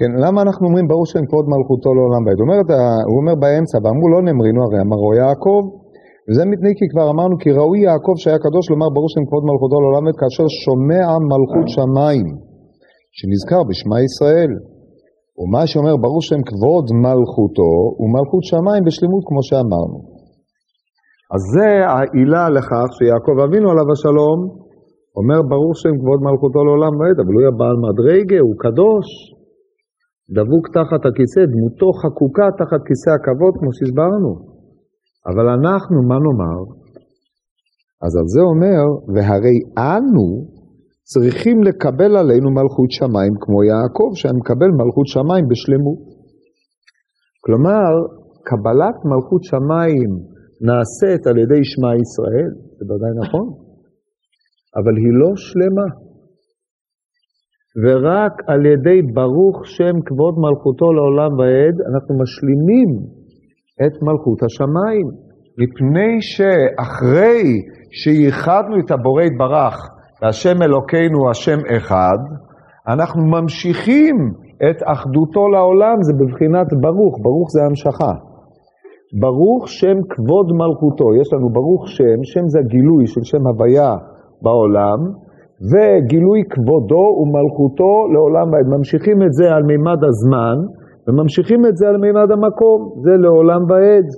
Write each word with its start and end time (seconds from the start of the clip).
כן, 0.00 0.12
למה 0.24 0.38
אנחנו 0.44 0.64
אומרים 0.68 0.86
ברוך 0.92 1.06
שם 1.12 1.24
כבוד 1.28 1.46
מלכותו 1.54 1.90
לעולם 1.96 2.22
ועד? 2.24 2.38
הוא 3.08 3.16
אומר, 3.20 3.34
באמצע, 3.42 3.76
ואמרו 3.82 4.06
לא 4.14 4.20
נאמרינו 4.26 4.60
הרי 4.66 4.78
אמרו 4.86 5.10
יעקב, 5.20 5.62
וזה 6.26 6.42
מפני 6.52 6.72
כי 6.78 6.86
כבר 6.92 7.06
אמרנו 7.12 7.34
כי 7.42 7.48
ראוי 7.58 7.78
יעקב 7.88 8.14
שהיה 8.22 8.38
קדוש 8.46 8.64
לומר 8.72 8.88
ברוך 8.94 9.10
שם 9.14 9.24
כבוד 9.28 9.44
מלכותו 9.48 9.76
לעולם 9.82 10.02
ועד 10.06 10.16
כאשר 10.20 10.46
שומע 10.62 11.06
מלכות 11.32 11.68
שמיים, 11.74 12.26
שנזכר 13.16 13.62
בשמע 13.68 13.98
ישראל. 14.08 14.52
ומה 15.40 15.62
שאומר 15.70 15.94
ברוך 16.04 16.22
שם 16.28 16.40
כבוד 16.50 16.86
מלכותו 17.06 17.72
הוא 17.98 18.08
מלכות 18.16 18.44
שמיים 18.50 18.82
בשלמות 18.86 19.24
כמו 19.28 19.42
שאמרנו. 19.48 19.98
אז 21.34 21.42
זה 21.54 21.68
העילה 21.92 22.44
לכך 22.56 22.88
שיעקב 22.96 23.36
אבינו 23.46 23.66
עליו 23.72 23.86
השלום 23.92 24.38
אומר 25.18 25.40
ברוך 25.52 25.74
שם 25.82 25.94
כבוד 26.00 26.20
מלכותו 26.26 26.58
לעולם 26.66 26.92
ועד, 26.98 27.18
אבל 27.22 27.32
הוא 27.34 27.40
יהיה 27.42 27.54
בעל 27.60 27.76
מדרגה, 27.86 28.38
הוא 28.46 28.56
קדוש, 28.64 29.06
דבוק 30.36 30.64
תחת 30.76 31.02
הכיסא, 31.08 31.42
דמותו 31.52 31.88
חקוקה 32.02 32.46
תחת 32.60 32.82
כיסא 32.88 33.10
הכבוד, 33.16 33.52
כמו 33.58 33.70
שהסברנו. 33.76 34.32
אבל 35.30 35.46
אנחנו, 35.56 35.98
מה 36.10 36.18
נאמר? 36.24 36.60
אז 38.04 38.12
על 38.20 38.26
זה 38.34 38.42
אומר, 38.50 38.82
והרי 39.12 39.58
אנו 39.90 40.28
צריכים 41.12 41.62
לקבל 41.62 42.12
עלינו 42.22 42.48
מלכות 42.58 42.90
שמיים 42.98 43.34
כמו 43.42 43.58
יעקב, 43.70 44.10
שהיה 44.18 44.34
מקבל 44.40 44.70
מלכות 44.80 45.06
שמיים 45.14 45.44
בשלמות. 45.50 46.00
כלומר, 47.44 47.90
קבלת 48.48 48.96
מלכות 49.10 49.42
שמיים 49.50 50.10
נעשית 50.66 51.22
על 51.28 51.36
ידי 51.42 51.62
שמע 51.70 51.90
ישראל, 52.02 52.50
זה 52.76 52.82
ודאי 52.88 53.14
נכון, 53.22 53.46
אבל 54.78 54.94
היא 55.02 55.14
לא 55.20 55.30
שלמה. 55.46 55.88
ורק 57.76 58.32
על 58.46 58.66
ידי 58.66 59.02
ברוך 59.02 59.66
שם 59.66 60.00
כבוד 60.06 60.34
מלכותו 60.38 60.92
לעולם 60.92 61.38
ועד, 61.38 61.76
אנחנו 61.90 62.18
משלימים 62.22 62.90
את 63.86 64.02
מלכות 64.02 64.42
השמיים. 64.42 65.06
מפני 65.58 66.12
שאחרי 66.20 67.42
שייחדנו 67.90 68.76
את 68.80 68.90
הבורא 68.90 69.22
יתברך, 69.22 69.76
והשם 70.22 70.62
אלוקינו 70.62 71.30
השם 71.30 71.58
אחד, 71.76 72.18
אנחנו 72.88 73.22
ממשיכים 73.26 74.16
את 74.70 74.82
אחדותו 74.84 75.48
לעולם, 75.48 75.96
זה 76.02 76.12
בבחינת 76.20 76.66
ברוך, 76.80 77.14
ברוך 77.22 77.48
זה 77.50 77.60
המשכה. 77.64 78.12
ברוך 79.20 79.68
שם 79.68 79.96
כבוד 80.08 80.46
מלכותו, 80.52 81.14
יש 81.20 81.32
לנו 81.32 81.48
ברוך 81.52 81.88
שם, 81.88 82.18
שם 82.22 82.48
זה 82.48 82.58
הגילוי 82.58 83.06
של 83.06 83.20
שם 83.24 83.46
הוויה 83.46 83.94
בעולם, 84.42 84.98
וגילוי 85.68 86.40
כבודו 86.50 87.06
ומלכותו 87.20 87.92
לעולם 88.12 88.52
ועד. 88.52 88.66
ממשיכים 88.76 89.22
את 89.22 89.32
זה 89.32 89.46
על 89.54 89.62
מימד 89.62 90.00
הזמן, 90.08 90.56
וממשיכים 91.08 91.66
את 91.66 91.76
זה 91.76 91.88
על 91.88 91.96
מימד 91.96 92.30
המקום, 92.30 92.78
זה 93.04 93.12
לעולם 93.22 93.62
ועד. 93.70 94.08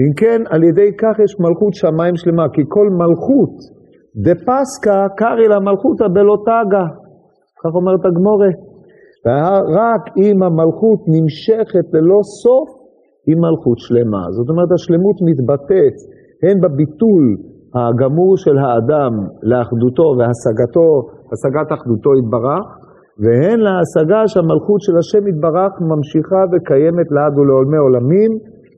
אם 0.00 0.12
כן, 0.20 0.40
על 0.50 0.62
ידי 0.64 0.90
כך 1.00 1.14
יש 1.24 1.32
מלכות 1.40 1.74
שמיים 1.74 2.16
שלמה, 2.16 2.46
כי 2.54 2.62
כל 2.68 2.88
מלכות 3.00 3.54
דה 4.24 4.34
פסקה 4.46 5.06
קרי 5.16 5.48
לה 5.48 5.58
מלכותא 5.60 6.06
בלא 6.14 6.36
תגה, 6.48 6.86
כך 7.60 7.72
אומרת 7.74 8.04
הגמורה. 8.04 8.52
ורק 9.26 10.04
אם 10.22 10.42
המלכות 10.42 11.00
נמשכת 11.14 11.86
ללא 11.94 12.20
סוף, 12.42 12.68
היא 13.26 13.36
מלכות 13.36 13.78
שלמה. 13.78 14.22
זאת 14.36 14.48
אומרת, 14.50 14.70
השלמות 14.72 15.16
מתבטאת 15.28 15.96
הן 16.42 16.56
בביטול 16.60 17.24
הגמור 17.74 18.36
של 18.36 18.56
האדם 18.58 19.12
לאחדותו 19.50 20.06
והשגתו, 20.18 20.88
השגת 21.32 21.68
אחדותו 21.76 22.10
יתברך, 22.18 22.66
והן 23.22 23.58
להשגה 23.66 24.20
שהמלכות 24.30 24.80
של 24.86 24.94
השם 25.00 25.22
יתברך 25.30 25.72
ממשיכה 25.90 26.42
וקיימת 26.50 27.08
לעד 27.14 27.34
ולעולמי 27.38 27.80
עולמים, 27.86 28.30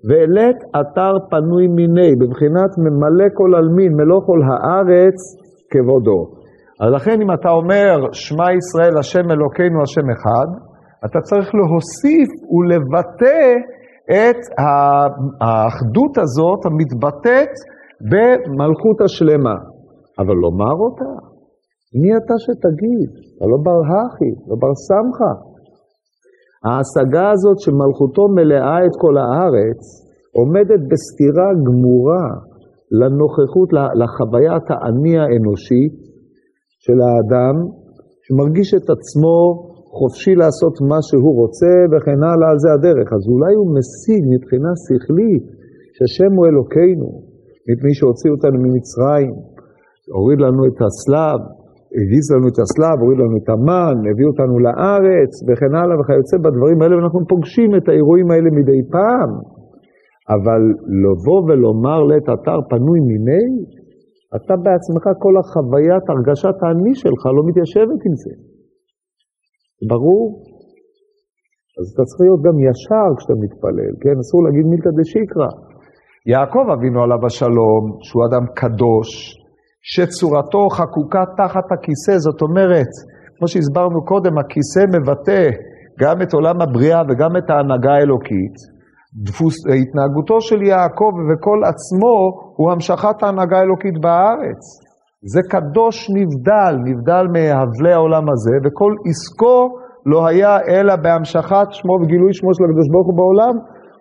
ואלת 0.09 0.59
אתר 0.81 1.15
פנוי 1.31 1.67
מיני, 1.79 2.11
בבחינת 2.21 2.73
ממלא 2.84 3.29
כל 3.39 3.51
עלמין, 3.59 3.93
מלוא 3.99 4.21
כל 4.27 4.41
הארץ 4.49 5.19
כבודו. 5.71 6.21
אז 6.81 6.89
לכן 6.97 7.16
אם 7.22 7.31
אתה 7.33 7.50
אומר, 7.50 7.95
שמע 8.12 8.49
ישראל, 8.61 8.95
השם 8.99 9.31
אלוקינו, 9.31 9.83
השם 9.83 10.06
אחד, 10.16 10.49
אתה 11.06 11.19
צריך 11.21 11.49
להוסיף 11.55 12.31
ולבטא 12.55 13.43
את 14.11 14.41
האחדות 15.41 16.19
הזאת 16.19 16.61
המתבטאת 16.66 17.53
במלכות 18.11 19.01
השלמה. 19.05 19.57
אבל 20.19 20.37
לומר 20.45 20.77
אותה, 20.85 21.13
מי 22.01 22.11
אתה 22.19 22.35
שתגיד? 22.45 23.11
אתה 23.37 23.47
לא 23.53 23.59
בר 23.67 23.81
הכי, 23.93 24.31
לא 24.49 24.57
בר 24.63 24.75
סמכה. 24.87 25.33
ההשגה 26.67 27.27
הזאת 27.35 27.59
שמלכותו 27.65 28.25
מלאה 28.37 28.79
את 28.87 28.95
כל 29.03 29.15
הארץ, 29.23 29.81
עומדת 30.39 30.83
בסתירה 30.91 31.49
גמורה 31.67 32.27
לנוכחות, 32.99 33.69
לחוויית 34.01 34.67
האני 34.71 35.15
האנושית 35.19 35.95
של 36.84 36.99
האדם, 37.07 37.57
שמרגיש 38.25 38.75
את 38.79 38.87
עצמו 38.95 39.37
חופשי 39.99 40.34
לעשות 40.43 40.75
מה 40.91 40.99
שהוא 41.07 41.34
רוצה 41.41 41.75
וכן 41.91 42.21
הלאה, 42.29 42.53
זה 42.63 42.69
הדרך. 42.77 43.09
אז 43.17 43.23
אולי 43.33 43.55
הוא 43.59 43.69
משיג 43.77 44.23
מבחינה 44.34 44.73
שכלית 44.84 45.45
שהשם 45.95 46.33
הוא 46.37 46.47
אלוקינו, 46.51 47.09
מפני 47.69 47.93
שהוציא 47.99 48.31
אותנו 48.34 48.56
ממצרים, 48.65 49.33
הוריד 50.17 50.39
לנו 50.45 50.62
את 50.71 50.78
הסלב, 50.84 51.41
הגיז 52.00 52.27
לנו 52.34 52.47
את 52.53 52.59
הסלב, 52.62 52.97
הוריד 53.03 53.19
לנו 53.23 53.37
את 53.41 53.49
המן, 53.53 53.97
הביא 54.09 54.27
אותנו 54.31 54.55
לארץ 54.67 55.33
וכן 55.47 55.72
הלאה 55.78 55.97
וכיוצא 55.99 56.37
בדברים 56.45 56.78
האלה, 56.83 56.95
ואנחנו 56.97 57.21
פוגשים 57.33 57.71
את 57.78 57.87
האירועים 57.89 58.28
האלה 58.31 58.49
מדי 58.59 58.81
פעם. 58.97 59.31
אבל 60.34 60.62
לבוא 61.05 61.41
ולומר 61.47 62.01
לעת 62.09 62.28
אתר 62.34 62.59
פנוי 62.71 63.01
מיני, 63.11 63.47
אתה 64.37 64.55
בעצמך, 64.65 65.05
כל 65.25 65.34
החוויית 65.41 66.05
הרגשת 66.12 66.56
האני 66.62 66.95
שלך 67.03 67.22
לא 67.37 67.43
מתיישבת 67.49 68.01
עם 68.06 68.15
זה. 68.22 68.33
ברור? 69.91 70.25
אז 71.78 71.87
אתה 71.93 72.03
צריך 72.09 72.21
להיות 72.25 72.43
גם 72.47 72.56
ישר 72.69 73.09
כשאתה 73.17 73.37
מתפלל, 73.45 73.93
כן? 74.03 74.17
אסור 74.22 74.41
להגיד 74.45 74.65
מילתא 74.71 74.91
דשיקרא. 74.99 75.51
יעקב 76.27 76.66
אבינו 76.75 77.03
עליו 77.03 77.27
השלום, 77.27 77.83
שהוא 78.03 78.22
אדם 78.27 78.44
קדוש, 78.55 79.09
שצורתו 79.83 80.69
חקוקה 80.69 81.25
תחת 81.37 81.66
הכיסא, 81.72 82.19
זאת 82.19 82.43
אומרת, 82.43 82.93
כמו 83.38 83.49
שהסברנו 83.49 84.05
קודם, 84.05 84.38
הכיסא 84.38 84.83
מבטא 84.94 85.49
גם 86.00 86.22
את 86.22 86.33
עולם 86.34 86.60
הבריאה 86.62 87.03
וגם 87.09 87.37
את 87.37 87.50
ההנהגה 87.50 87.93
האלוקית. 87.93 88.56
דפוס, 89.25 89.55
התנהגותו 89.66 90.41
של 90.41 90.62
יעקב 90.62 91.12
וכל 91.28 91.60
עצמו 91.71 92.16
הוא 92.56 92.72
המשכת 92.72 93.22
ההנהגה 93.22 93.59
האלוקית 93.59 93.94
בארץ. 94.00 94.62
זה 95.33 95.41
קדוש 95.50 96.10
נבדל, 96.16 96.75
נבדל 96.89 97.25
מהבלי 97.34 97.93
העולם 97.93 98.25
הזה, 98.33 98.54
וכל 98.65 98.93
עסקו 99.09 99.59
לא 100.06 100.27
היה 100.27 100.59
אלא 100.69 100.97
בהמשכת 100.97 101.69
שמו 101.71 101.93
וגילוי 101.93 102.33
שמו 102.33 102.54
של 102.54 102.65
הקדוש 102.65 102.89
ברוך 102.93 103.06
הוא 103.06 103.16
בעולם, 103.16 103.54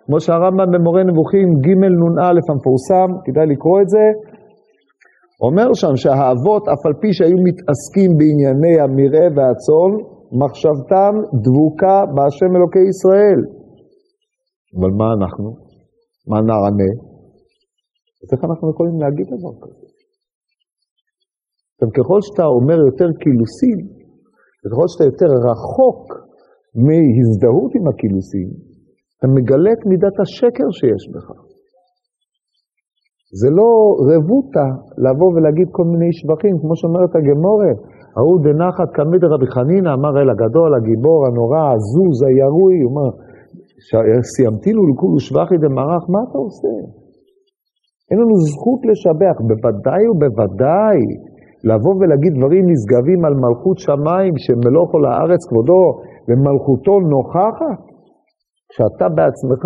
כמו 0.06 0.20
שהרמב"ם 0.20 0.68
במורה 0.72 1.02
נבוכים 1.04 1.48
ג' 1.64 1.68
נ"א 2.16 2.38
המפורסם, 2.50 3.08
כדאי 3.24 3.46
לקרוא 3.52 3.80
את 3.82 3.88
זה, 3.88 4.04
אומר 5.44 5.68
שם 5.80 5.94
שהאבות, 6.02 6.62
אף 6.72 6.82
על 6.86 6.94
פי 7.00 7.12
שהיו 7.16 7.38
מתעסקים 7.48 8.10
בענייני 8.18 8.74
המרעה 8.82 9.28
והצאן, 9.36 9.92
מחשבתם 10.40 11.14
דבוקה 11.44 11.96
בהשם 12.14 12.50
אלוקי 12.56 12.84
ישראל. 12.92 13.40
אבל 14.76 14.90
מה 15.00 15.08
אנחנו? 15.16 15.48
מה 16.30 16.38
נענה? 16.48 16.92
אז 18.20 18.28
איך 18.32 18.40
אנחנו 18.48 18.70
יכולים 18.72 18.96
להגיד 19.02 19.26
דבר 19.34 19.54
כזה? 19.62 19.86
עכשיו, 21.72 21.88
ככל 21.96 22.18
שאתה 22.26 22.44
אומר 22.56 22.78
יותר 22.88 23.08
קילוסים, 23.22 23.78
וככל 24.62 24.86
שאתה 24.90 25.04
יותר 25.10 25.30
רחוק 25.48 26.02
מהזדהות 26.84 27.70
עם 27.76 27.84
הקילוסים, 27.88 28.48
אתה 29.22 29.30
מגלה 29.36 29.72
את 29.76 29.82
מידת 29.90 30.16
השקר 30.22 30.68
שיש 30.78 31.02
בך. 31.12 31.28
זה 33.40 33.48
לא 33.58 33.70
רבותא 34.10 34.68
לבוא 35.04 35.30
ולהגיד 35.34 35.68
כל 35.76 35.86
מיני 35.92 36.10
שבחים, 36.18 36.54
כמו 36.62 36.74
שאומרת 36.78 37.12
הגמורה, 37.16 37.72
ההוא 38.16 38.38
דנחת 38.44 38.88
כמד 38.96 39.22
רבי 39.32 39.48
חנינא, 39.54 39.90
אמר 39.96 40.12
אל 40.20 40.30
הגדול, 40.34 40.70
הגיבור, 40.74 41.20
הנורא, 41.26 41.64
הזוז, 41.74 42.18
הירוי, 42.26 42.74
הוא 42.82 42.88
אומר, 42.90 43.08
סיימתינו 44.32 44.80
לכולו 44.88 45.18
שבחי 45.26 45.56
דמרח, 45.64 46.02
מה 46.12 46.20
אתה 46.26 46.38
עושה? 46.46 46.74
אין 48.08 48.18
לנו 48.22 48.34
זכות 48.50 48.80
לשבח, 48.88 49.36
בוודאי 49.48 50.02
ובוודאי 50.10 50.98
לבוא 51.68 51.94
ולהגיד 51.98 52.32
דברים 52.38 52.64
נשגבים 52.72 53.20
על 53.26 53.34
מלכות 53.44 53.78
שמיים, 53.86 54.32
שמלוא 54.44 54.84
כל 54.92 55.02
הארץ 55.06 55.42
כבודו 55.48 55.84
ומלכותו 56.28 56.94
נוכחת, 57.12 57.80
כשאתה 58.72 59.06
בעצמך 59.16 59.64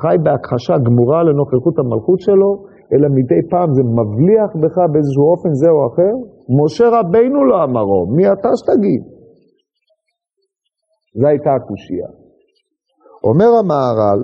חי 0.00 0.16
בהכחשה 0.24 0.74
גמורה 0.86 1.20
לנוכחות 1.22 1.76
המלכות 1.78 2.20
שלו, 2.26 2.50
אלא 2.92 3.06
מדי 3.16 3.42
פעם 3.50 3.68
זה 3.76 3.82
מבליח 3.98 4.50
בך 4.60 4.76
באיזשהו 4.92 5.24
אופן 5.32 5.52
זה 5.60 5.70
או 5.76 5.80
אחר? 5.90 6.14
משה 6.58 6.86
רבינו 6.96 7.38
לא 7.50 7.64
אמרו, 7.64 8.00
מי 8.16 8.24
אתה 8.32 8.50
שתגיד? 8.60 9.02
זו 11.18 11.26
הייתה 11.26 11.50
הקושייה. 11.58 12.10
אומר 13.28 13.50
המהר"ל, 13.60 14.20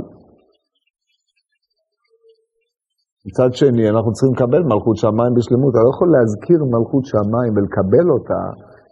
מצד 3.26 3.50
שני, 3.60 3.84
אנחנו 3.92 4.10
צריכים 4.12 4.34
לקבל 4.36 4.62
מלכות 4.72 4.96
שמיים 4.96 5.32
בשלמות. 5.36 5.70
אתה 5.72 5.82
לא 5.84 5.90
יכול 5.94 6.08
להזכיר 6.14 6.58
מלכות 6.74 7.04
שמיים 7.12 7.52
ולקבל 7.56 8.06
אותה 8.14 8.42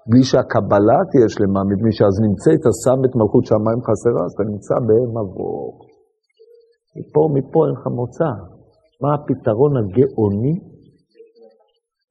בלי 0.08 0.22
שהקבלה 0.30 0.98
תהיה 1.10 1.28
שלמה, 1.34 1.60
מפני 1.70 1.92
שאז 1.96 2.14
נמצא 2.26 2.50
את 2.58 2.64
השם 2.70 2.98
את 3.06 3.12
מלכות 3.18 3.44
שמיים 3.50 3.80
חסרה, 3.86 4.22
אז 4.26 4.32
אתה 4.34 4.44
נמצא 4.52 4.74
במבוא. 4.88 5.64
מפה, 6.96 7.22
מפה 7.36 7.58
אין 7.64 7.72
לך 7.76 7.84
מוצא. 7.98 8.30
מה 9.02 9.10
הפתרון 9.16 9.72
הגאוני? 9.78 10.54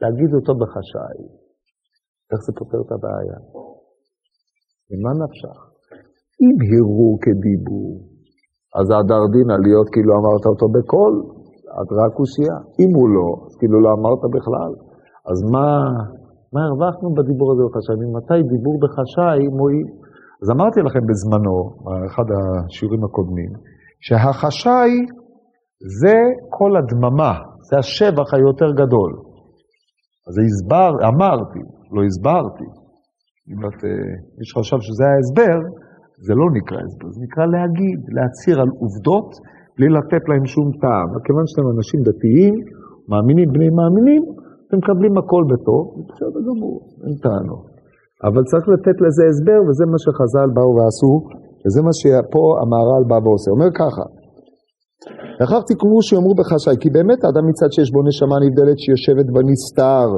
להגיד 0.02 0.32
אותו 0.38 0.54
בחשאי. 0.62 1.20
איך 2.32 2.40
זה 2.46 2.52
פותר 2.60 2.80
את 2.86 2.92
הבעיה? 2.96 3.38
ממה 4.90 5.12
נפשך? 5.22 5.58
אם 6.44 6.56
הראו 6.70 7.10
כדיבור, 7.24 7.92
אז 8.78 8.86
הדר 8.96 9.24
דינא 9.34 9.56
להיות 9.66 9.88
כאילו 9.94 10.12
אמרת 10.20 10.46
אותו 10.52 10.68
בקול, 10.76 11.14
את 11.80 11.90
רק 12.00 12.12
קושייה. 12.20 12.58
אם 12.82 12.92
הוא 12.98 13.08
לא, 13.16 13.30
אז 13.46 13.54
כאילו 13.60 13.78
לא 13.86 13.90
אמרת 13.98 14.24
בכלל. 14.36 14.72
אז 15.32 15.38
מה, 15.54 15.68
מה 16.56 16.62
הרווחנו 16.70 17.08
בדיבור 17.18 17.48
הזה 17.52 17.64
בחשאי? 17.68 17.96
ממתי 18.02 18.42
דיבור 18.54 18.76
בחשאי 18.84 19.48
מועיל? 19.60 19.88
אז 20.42 20.48
אמרתי 20.56 20.80
לכם 20.88 21.04
בזמנו, 21.10 21.58
באחד 21.84 22.28
השיעורים 22.36 23.04
הקודמים, 23.04 23.52
שהחשאי 24.06 24.92
זה 26.02 26.18
כל 26.58 26.72
הדממה, 26.78 27.34
זה 27.68 27.76
השבח 27.78 28.28
היותר 28.34 28.70
גדול. 28.82 29.12
אז 30.28 30.36
הסבר, 30.44 30.92
אמרתי, 31.12 31.62
לא 31.94 32.02
הסברתי. 32.08 32.70
אם 33.50 33.60
את, 33.68 33.80
אה, 33.86 34.12
מי 34.38 34.46
שחשב 34.50 34.80
שזה 34.86 35.04
היה 35.08 35.18
הסבר, 35.22 35.58
זה 36.26 36.34
לא 36.42 36.48
נקרא 36.58 36.78
הסבר, 36.86 37.10
זה 37.16 37.20
נקרא 37.26 37.46
להגיד, 37.56 38.00
להצהיר 38.16 38.58
על 38.64 38.72
עובדות 38.84 39.30
בלי 39.76 39.90
לתת 39.98 40.24
להם 40.30 40.46
שום 40.54 40.68
טעם. 40.82 41.10
כיוון 41.26 41.46
שאתם 41.50 41.68
אנשים 41.76 42.00
דתיים, 42.10 42.54
מאמינים 43.10 43.48
בני 43.56 43.70
מאמינים, 43.80 44.24
אתם 44.76 44.84
מקבלים 44.84 45.14
הכל 45.18 45.44
בטוב, 45.52 45.84
בסדר 46.10 46.42
גמור, 46.48 46.76
אין 47.04 47.16
טענות. 47.26 47.66
אבל 48.28 48.42
צריך 48.50 48.66
לתת 48.74 48.98
לזה 49.04 49.24
הסבר, 49.30 49.60
וזה 49.68 49.86
מה 49.92 50.00
שחז"ל 50.04 50.50
באו 50.56 50.72
ועשו, 50.78 51.14
וזה 51.64 51.80
מה 51.88 51.94
שפה 52.00 52.46
המהר"ל 52.62 53.04
בא 53.10 53.18
ועושה. 53.26 53.50
אומר 53.56 53.70
ככה, 53.82 54.06
לכך 55.42 55.62
תקראו 55.70 56.00
שיאמרו 56.08 56.34
בחשאי, 56.40 56.78
כי 56.82 56.90
באמת 56.98 57.20
האדם 57.24 57.46
מצד 57.50 57.70
שיש 57.74 57.90
בו 57.94 58.02
נשמה 58.10 58.36
נבדלת 58.46 58.78
שיושבת 58.84 59.28
בנסתר, 59.36 60.10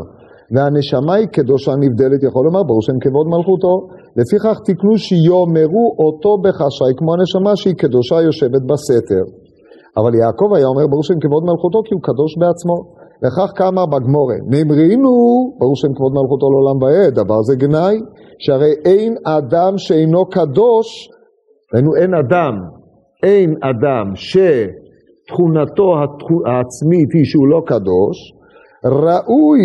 והנשמה 0.54 1.13
היא 1.19 1.30
קדושה 1.38 1.74
נבדלת, 1.83 2.19
יכול 2.27 2.44
לומר, 2.48 2.63
ברור 2.69 2.81
שם 2.88 2.98
כבוד 3.04 3.27
מלכותו. 3.33 3.74
לפיכך 4.18 4.57
תקנו 4.68 4.94
שיאמרו 5.06 5.86
אותו 6.04 6.31
בחשאי, 6.44 6.92
כמו 6.98 7.09
הנשמה 7.13 7.54
שהיא 7.62 7.77
קדושה 7.83 8.18
יושבת 8.27 8.63
בסתר. 8.69 9.25
אבל 10.00 10.12
יעקב 10.21 10.50
היה 10.56 10.68
אומר, 10.71 10.86
ברור 10.92 11.04
שם 11.09 11.19
כבוד 11.24 11.44
מלכותו, 11.50 11.80
כי 11.86 11.92
הוא 11.95 12.04
קדוש 12.09 12.31
בעצמו. 12.42 12.77
לכך 13.24 13.52
כאמר 13.56 13.86
בגמורה, 13.86 14.36
נמרינו, 14.48 15.12
ברור 15.58 15.75
שם 15.75 15.94
כבוד 15.96 16.14
מלכותו 16.14 16.46
לעולם 16.52 16.81
ועד, 16.81 17.14
דבר 17.14 17.42
זה 17.42 17.56
גנאי, 17.56 17.98
שהרי 18.40 18.74
אין 18.86 19.16
אדם 19.25 19.78
שאינו 19.78 20.25
קדוש, 20.25 21.10
ראינו 21.74 21.96
אין 21.96 22.14
אדם, 22.14 22.54
אין 23.24 23.56
אדם 23.69 24.06
שתכונתו 24.16 25.88
העצמית 26.48 27.10
היא 27.14 27.25
שהוא 27.25 27.48
לא 27.48 27.62
קדוש, 27.66 28.18
ראוי 28.86 29.62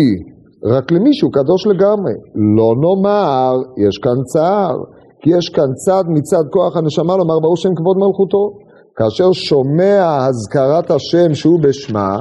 רק 0.65 0.91
למישהו 0.91 1.31
קדוש 1.31 1.67
לגמרי. 1.67 2.13
לא 2.57 2.73
נאמר, 2.81 3.53
יש 3.87 3.97
כאן 3.97 4.23
צער, 4.33 4.75
כי 5.21 5.29
יש 5.37 5.49
כאן 5.49 5.73
צד 5.85 6.03
מצד 6.07 6.43
כוח 6.51 6.77
הנשמה 6.77 7.17
לומר 7.17 7.39
ברור 7.39 7.57
שם 7.57 7.75
כבוד 7.75 7.97
מלכותו. 7.97 8.49
כאשר 8.95 9.31
שומע 9.31 10.25
הזכרת 10.27 10.91
השם 10.91 11.33
שהוא 11.33 11.59
בשמה, 11.63 12.17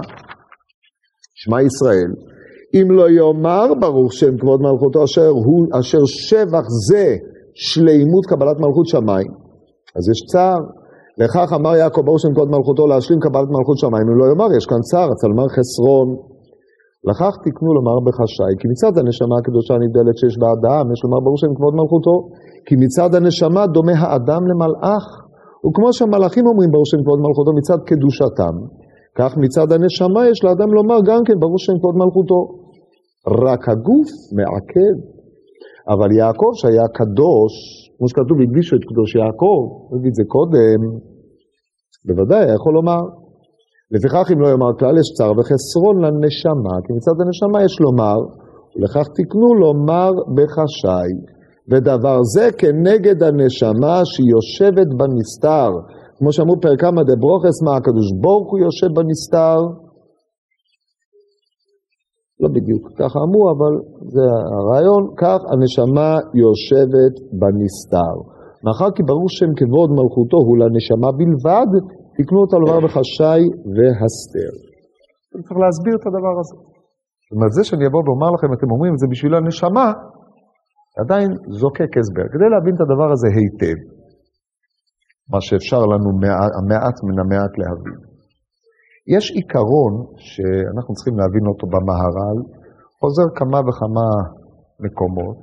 שמע 1.43 1.59
ישראל, 1.69 2.11
אם 2.77 2.87
לא 2.99 3.07
יאמר 3.19 3.69
ברוך 3.81 4.13
שם 4.13 4.37
כבוד 4.41 4.61
מלכותו 4.67 5.05
אשר, 5.05 5.29
הוא, 5.29 5.61
אשר 5.81 6.03
שבח 6.05 6.67
זה 6.89 7.07
שלימות 7.55 8.25
קבלת 8.31 8.57
מלכות 8.65 8.87
שמיים, 8.87 9.31
אז 9.97 10.05
יש 10.13 10.21
צער. 10.33 10.63
לכך 11.21 11.49
אמר 11.59 11.75
יעקב 11.77 12.03
ברוך 12.07 12.21
שם 12.21 12.33
כבוד 12.35 12.51
מלכותו 12.55 12.87
להשלים 12.87 13.21
קבלת 13.21 13.49
מלכות 13.57 13.79
שמיים, 13.79 14.07
אם 14.11 14.17
לא 14.21 14.25
יאמר 14.31 14.49
יש 14.57 14.65
כאן 14.71 14.81
צער, 14.91 15.09
אצל 15.15 15.31
מר 15.39 15.49
חסרון. 15.57 16.09
לכך 17.09 17.33
תקנו 17.45 17.71
לומר 17.77 17.97
בחשאי, 18.07 18.55
כי 18.59 18.67
מצד 18.73 18.93
הנשמה 18.99 19.37
הקדושה 19.39 19.73
הנבדלת 19.75 20.17
שיש 20.21 20.35
באדם, 20.43 20.85
יש 20.93 21.01
לומר 21.05 21.21
ברור 21.25 21.39
שם 21.43 21.53
כבוד 21.57 21.75
מלכותו, 21.81 22.15
כי 22.67 22.75
מצד 22.85 23.11
הנשמה 23.17 23.63
דומה 23.75 23.97
האדם 24.03 24.43
למלאך, 24.51 25.05
וכמו 25.65 25.89
שהמלאכים 25.97 26.45
אומרים 26.51 26.71
ברור 26.75 26.87
שם 26.91 27.01
כבוד 27.05 27.21
מלכותו 27.27 27.51
מצד 27.59 27.79
קדושתם, 27.89 28.55
כך 29.19 29.31
מצד 29.43 29.73
הנשמה 29.73 30.29
יש 30.31 30.45
לאדם 30.45 30.71
לומר 30.73 30.99
גם 31.09 31.21
כן 31.27 31.37
ברור 31.41 31.59
שם 31.59 31.73
כבוד 31.81 31.97
מלכותו. 32.03 32.41
רק 33.47 33.63
הגוף 33.69 34.11
מעכב. 34.37 34.97
אבל 35.93 36.09
יעקב 36.19 36.53
שהיה 36.61 36.89
קדוש, 36.99 37.55
כמו 37.99 38.09
שכתוב, 38.09 38.37
הקדישו 38.41 38.77
את 38.77 38.85
קדוש 38.91 39.11
יעקב, 39.15 39.59
את 40.09 40.15
זה 40.19 40.25
קודם, 40.35 40.81
בוודאי, 42.07 42.55
יכול 42.55 42.75
לומר. 42.75 43.03
לפיכך 43.93 44.27
אם 44.33 44.41
לא 44.41 44.49
יאמר 44.49 44.73
כלל 44.79 44.95
יש 45.01 45.09
צער 45.17 45.33
וחסרון 45.39 45.97
לנשמה, 46.05 46.75
כי 46.85 46.91
מצד 46.97 47.17
הנשמה 47.23 47.59
יש 47.65 47.75
לומר, 47.85 48.19
ולכך 48.73 49.07
תקנו 49.17 49.49
לומר 49.63 50.13
בחשאי. 50.37 51.13
ודבר 51.71 52.19
זה 52.35 52.47
כנגד 52.61 53.23
הנשמה 53.23 53.97
שהיא 54.11 54.31
יושבת 54.37 54.89
בנסתר. 54.99 55.71
כמו 56.23 56.33
שאמרו 56.33 56.57
פרק 56.65 56.81
כמה 56.81 57.01
דברוכס, 57.11 57.57
מה 57.67 57.73
הקדוש 57.77 58.09
ברוך 58.23 58.49
הוא 58.51 58.61
יושב 58.67 58.91
בנסתר? 58.97 59.61
לא 62.43 62.49
בדיוק 62.57 62.83
ככה 63.01 63.19
אמרו, 63.27 63.45
אבל 63.55 63.73
זה 64.15 64.25
הרעיון, 64.57 65.03
כך 65.23 65.39
הנשמה 65.53 66.11
יושבת 66.43 67.15
בנסתר. 67.41 68.15
מאחר 68.65 68.89
כי 68.95 69.03
ברור 69.11 69.29
שם 69.39 69.51
כבוד 69.61 69.91
מלכותו 69.99 70.39
הוא 70.47 70.57
לנשמה 70.63 71.11
בלבד, 71.19 71.71
תקנו 72.17 72.39
אותה 72.45 72.57
לומר 72.63 72.79
בחשאי 72.85 73.43
והסתר. 73.75 74.53
צריך 75.31 75.59
להסביר 75.65 75.95
את 75.99 76.05
הדבר 76.09 76.35
הזה. 76.41 76.57
זאת 77.25 77.33
אומרת, 77.35 77.53
זה 77.57 77.63
שאני 77.69 77.85
אבוא 77.89 78.03
ואומר 78.07 78.31
לכם, 78.35 78.51
אתם 78.57 78.69
אומרים, 78.75 78.93
זה 79.01 79.07
בשביל 79.13 79.35
הנשמה, 79.39 79.89
עדיין 81.03 81.31
זוקק 81.61 81.93
הסבר. 81.99 82.27
כדי 82.33 82.49
להבין 82.53 82.75
את 82.77 82.83
הדבר 82.85 83.09
הזה 83.15 83.29
היטב, 83.37 83.79
מה 85.31 85.41
שאפשר 85.41 85.83
לנו 85.93 86.11
המעט 86.59 86.97
מן 87.07 87.19
המעט 87.23 87.53
להבין. 87.61 88.01
יש 89.15 89.31
עיקרון 89.31 89.95
שאנחנו 90.17 90.95
צריכים 90.95 91.19
להבין 91.19 91.45
אותו 91.51 91.67
במהר"ל, 91.67 92.39
חוזר 93.01 93.29
כמה 93.39 93.59
וכמה 93.67 94.09
מקומות. 94.85 95.41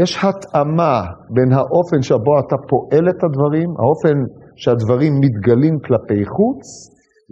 יש 0.00 0.10
התאמה 0.24 0.96
בין 1.34 1.52
האופן 1.52 2.02
שבו 2.02 2.34
אתה 2.40 2.56
פועל 2.68 3.04
את 3.10 3.20
הדברים, 3.24 3.68
האופן 3.80 4.16
שהדברים 4.56 5.12
מתגלים 5.24 5.74
כלפי 5.86 6.24
חוץ, 6.34 6.64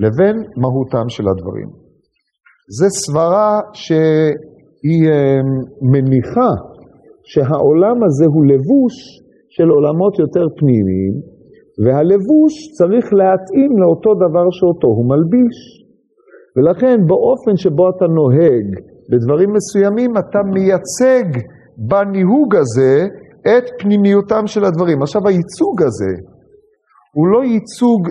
לבין 0.02 0.36
מהותם 0.60 1.08
של 1.08 1.25
הדברים. 1.28 1.68
זו 2.76 2.88
סברה 2.90 3.60
שהיא 3.72 5.04
אה, 5.10 5.40
מניחה 5.92 6.50
שהעולם 7.30 7.96
הזה 8.06 8.26
הוא 8.34 8.44
לבוש 8.52 8.94
של 9.54 9.68
עולמות 9.75 10.18
יותר 10.18 10.46
פנימיים, 10.58 11.14
והלבוש 11.85 12.54
צריך 12.78 13.06
להתאים 13.21 13.73
לאותו 13.80 14.11
דבר 14.14 14.47
שאותו 14.50 14.88
הוא 14.97 15.09
מלביש. 15.12 15.59
ולכן 16.56 16.97
באופן 17.06 17.56
שבו 17.56 17.85
אתה 17.90 18.06
נוהג 18.18 18.66
בדברים 19.11 19.50
מסוימים, 19.52 20.11
אתה 20.18 20.38
מייצג 20.54 21.28
בניהוג 21.88 22.56
הזה 22.56 22.95
את 23.40 23.64
פנימיותם 23.78 24.47
של 24.47 24.64
הדברים. 24.64 25.02
עכשיו 25.02 25.23
הייצוג 25.28 25.83
הזה 25.83 26.12
הוא 27.16 27.26
לא 27.28 27.45
ייצוג, 27.45 28.09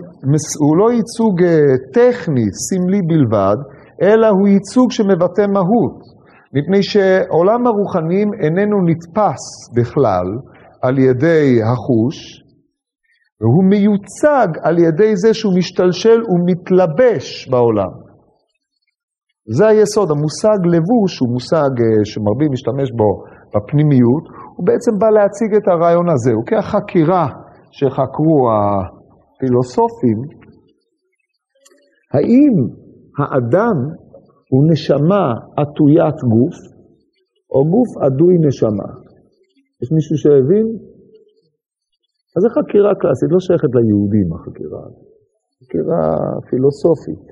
הוא 0.60 0.77
לא 0.77 0.91
ייצוג 0.91 1.43
אה, 1.43 1.75
טכני, 1.93 2.45
סמלי 2.65 3.01
בלבד, 3.10 3.57
אלא 4.01 4.27
הוא 4.27 4.48
ייצוג 4.48 4.91
שמבטא 4.91 5.45
מהות. 5.53 5.98
מפני 6.53 6.84
שעולם 6.84 7.67
הרוחניים 7.67 8.29
איננו 8.43 8.77
נתפס 8.86 9.43
בכלל 9.75 10.27
על 10.81 11.00
ידי 11.00 11.60
החוש, 11.63 12.44
והוא 13.45 13.65
מיוצג 13.73 14.49
על 14.61 14.75
ידי 14.79 15.11
זה 15.15 15.33
שהוא 15.33 15.57
משתלשל 15.57 16.19
ומתלבש 16.31 17.49
בעולם. 17.51 17.93
זה 19.57 19.67
היסוד, 19.67 20.11
המושג 20.11 20.59
לבוש 20.73 21.19
הוא 21.19 21.29
מושג 21.33 21.71
אה, 21.83 22.05
שמרבים 22.09 22.51
משתמש 22.51 22.91
בו 22.91 23.09
בפנימיות, 23.53 24.23
הוא 24.55 24.65
בעצם 24.67 24.93
בא 24.99 25.09
להציג 25.09 25.55
את 25.57 25.67
הרעיון 25.67 26.09
הזה, 26.09 26.31
הוא 26.37 26.45
כחקירה 26.49 27.27
שחקרו 27.77 28.37
הפילוסופים, 28.53 30.19
האם 32.13 32.53
האדם 33.19 33.77
הוא 34.51 34.63
נשמה 34.71 35.25
עטוית 35.57 36.17
גוף, 36.33 36.57
או 37.53 37.59
גוף 37.73 37.89
עדוי 38.05 38.35
נשמה? 38.47 38.89
יש 39.81 39.91
מישהו 39.91 40.17
שהבין? 40.17 40.94
אז 42.35 42.39
זו 42.43 42.49
חקירה 42.55 42.91
קלאסית, 43.01 43.29
לא 43.35 43.39
שייכת 43.45 43.71
ליהודים 43.77 44.27
החקירה 44.33 44.81
הזאת. 44.87 45.07
חקירה 45.59 46.03
פילוסופית. 46.49 47.25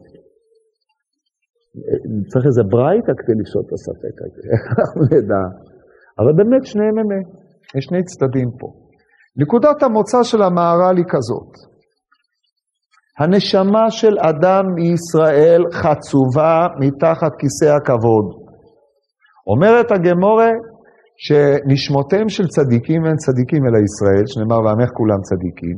צריך 2.29 2.45
איזה 2.49 2.63
ברייתא 2.71 3.13
כדי 3.19 3.35
לפשוט 3.39 3.65
את 3.67 3.73
הספק 3.77 4.15
הזה, 4.23 4.41
אנחנו 4.75 5.01
נדע? 5.13 5.43
אבל 6.19 6.33
באמת 6.39 6.63
שניהם 6.69 6.95
אמת, 7.01 7.27
יש 7.77 7.83
שני 7.89 8.03
צדדים 8.03 8.49
פה. 8.59 8.67
נקודת 9.41 9.83
המוצא 9.83 10.23
של 10.23 10.41
המהר"ל 10.41 10.97
היא 10.97 11.09
כזאת: 11.13 11.51
הנשמה 13.19 13.85
של 13.89 14.15
אדם 14.31 14.63
מישראל 14.75 15.61
חצובה 15.81 16.67
מתחת 16.79 17.33
כיסא 17.39 17.69
הכבוד. 17.77 18.25
אומרת 19.47 19.91
הגמורה 19.91 20.51
שנשמותיהם 21.25 22.29
של 22.35 22.47
צדיקים 22.55 23.01
הם 23.05 23.15
צדיקים 23.25 23.61
אל 23.67 23.75
הישראל, 23.79 24.25
שנאמר 24.31 24.59
ועמך 24.63 24.89
כולם 24.99 25.21
צדיקים, 25.29 25.77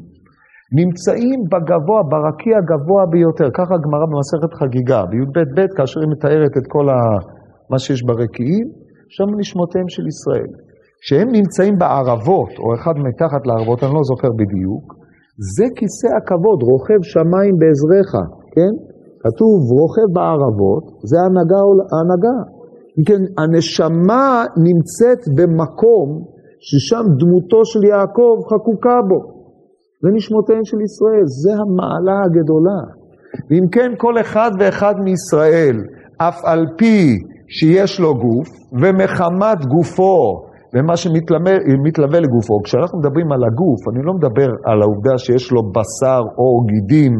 נמצאים 0.79 1.39
בגבוה, 1.51 2.01
ברקיע 2.11 2.55
הגבוה 2.61 3.03
ביותר, 3.13 3.49
ככה 3.57 3.73
הגמרא 3.77 4.05
במסכת 4.11 4.51
חגיגה, 4.59 5.01
בי"ב 5.11 5.37
ב', 5.55 5.67
כאשר 5.75 5.99
היא 6.03 6.11
מתארת 6.13 6.53
את 6.59 6.65
כל 6.73 6.85
ה... 6.93 6.97
מה 7.71 7.77
שיש 7.79 8.01
ברקיעים, 8.09 8.67
שם 9.15 9.29
נשמותיהם 9.39 9.87
של 9.95 10.05
ישראל. 10.11 10.51
כשהם 11.01 11.27
נמצאים 11.37 11.73
בערבות, 11.81 12.51
או 12.61 12.67
אחד 12.77 12.95
מתחת 13.07 13.41
לערבות, 13.47 13.83
אני 13.83 13.93
לא 13.99 14.03
זוכר 14.11 14.31
בדיוק, 14.41 14.85
זה 15.55 15.65
כיסא 15.77 16.09
הכבוד, 16.17 16.59
רוכב 16.71 17.01
שמיים 17.13 17.55
בעזרך, 17.61 18.09
כן? 18.53 18.73
כתוב 19.23 19.55
רוכב 19.79 20.09
בערבות, 20.17 20.83
זה 21.09 21.17
הנהגה. 21.25 22.37
כן, 23.07 23.21
הנשמה 23.37 24.45
נמצאת 24.57 25.21
במקום 25.35 26.07
ששם 26.59 27.03
דמותו 27.19 27.65
של 27.65 27.83
יעקב 27.83 28.35
חקוקה 28.51 29.01
בו. 29.09 29.19
זה 30.03 30.09
נשמותיהם 30.13 30.65
של 30.65 30.81
ישראל, 30.81 31.25
זה 31.43 31.51
המעלה 31.61 32.17
הגדולה. 32.25 32.81
ואם 33.49 33.67
כן, 33.71 33.91
כל 33.97 34.19
אחד 34.21 34.51
ואחד 34.59 34.95
מישראל, 35.03 35.77
אף 36.17 36.37
על 36.45 36.65
פי 36.77 37.17
שיש 37.47 37.99
לו 37.99 38.13
גוף, 38.13 38.47
ומחמת 38.81 39.65
גופו, 39.65 40.17
ומה 40.73 40.97
שמתלווה 40.97 42.19
לגופו, 42.19 42.61
כשאנחנו 42.63 42.99
מדברים 42.99 43.31
על 43.31 43.43
הגוף, 43.43 43.79
אני 43.89 44.05
לא 44.05 44.13
מדבר 44.13 44.49
על 44.65 44.81
העובדה 44.81 45.17
שיש 45.17 45.51
לו 45.51 45.61
בשר 45.75 46.21
או 46.37 46.65
גידים, 46.69 47.13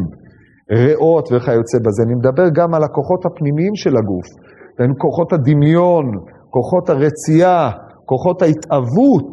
ריאות 0.72 1.26
וכיוצא 1.32 1.78
בזה, 1.84 2.02
אני 2.06 2.14
מדבר 2.14 2.48
גם 2.58 2.74
על 2.74 2.82
הכוחות 2.84 3.26
הפנימיים 3.26 3.74
של 3.74 3.96
הגוף, 3.96 4.26
בין 4.78 4.92
כוחות 4.98 5.32
הדמיון, 5.32 6.04
כוחות 6.50 6.90
הרצייה, 6.90 7.70
כוחות 8.04 8.42
ההתאבות, 8.42 9.30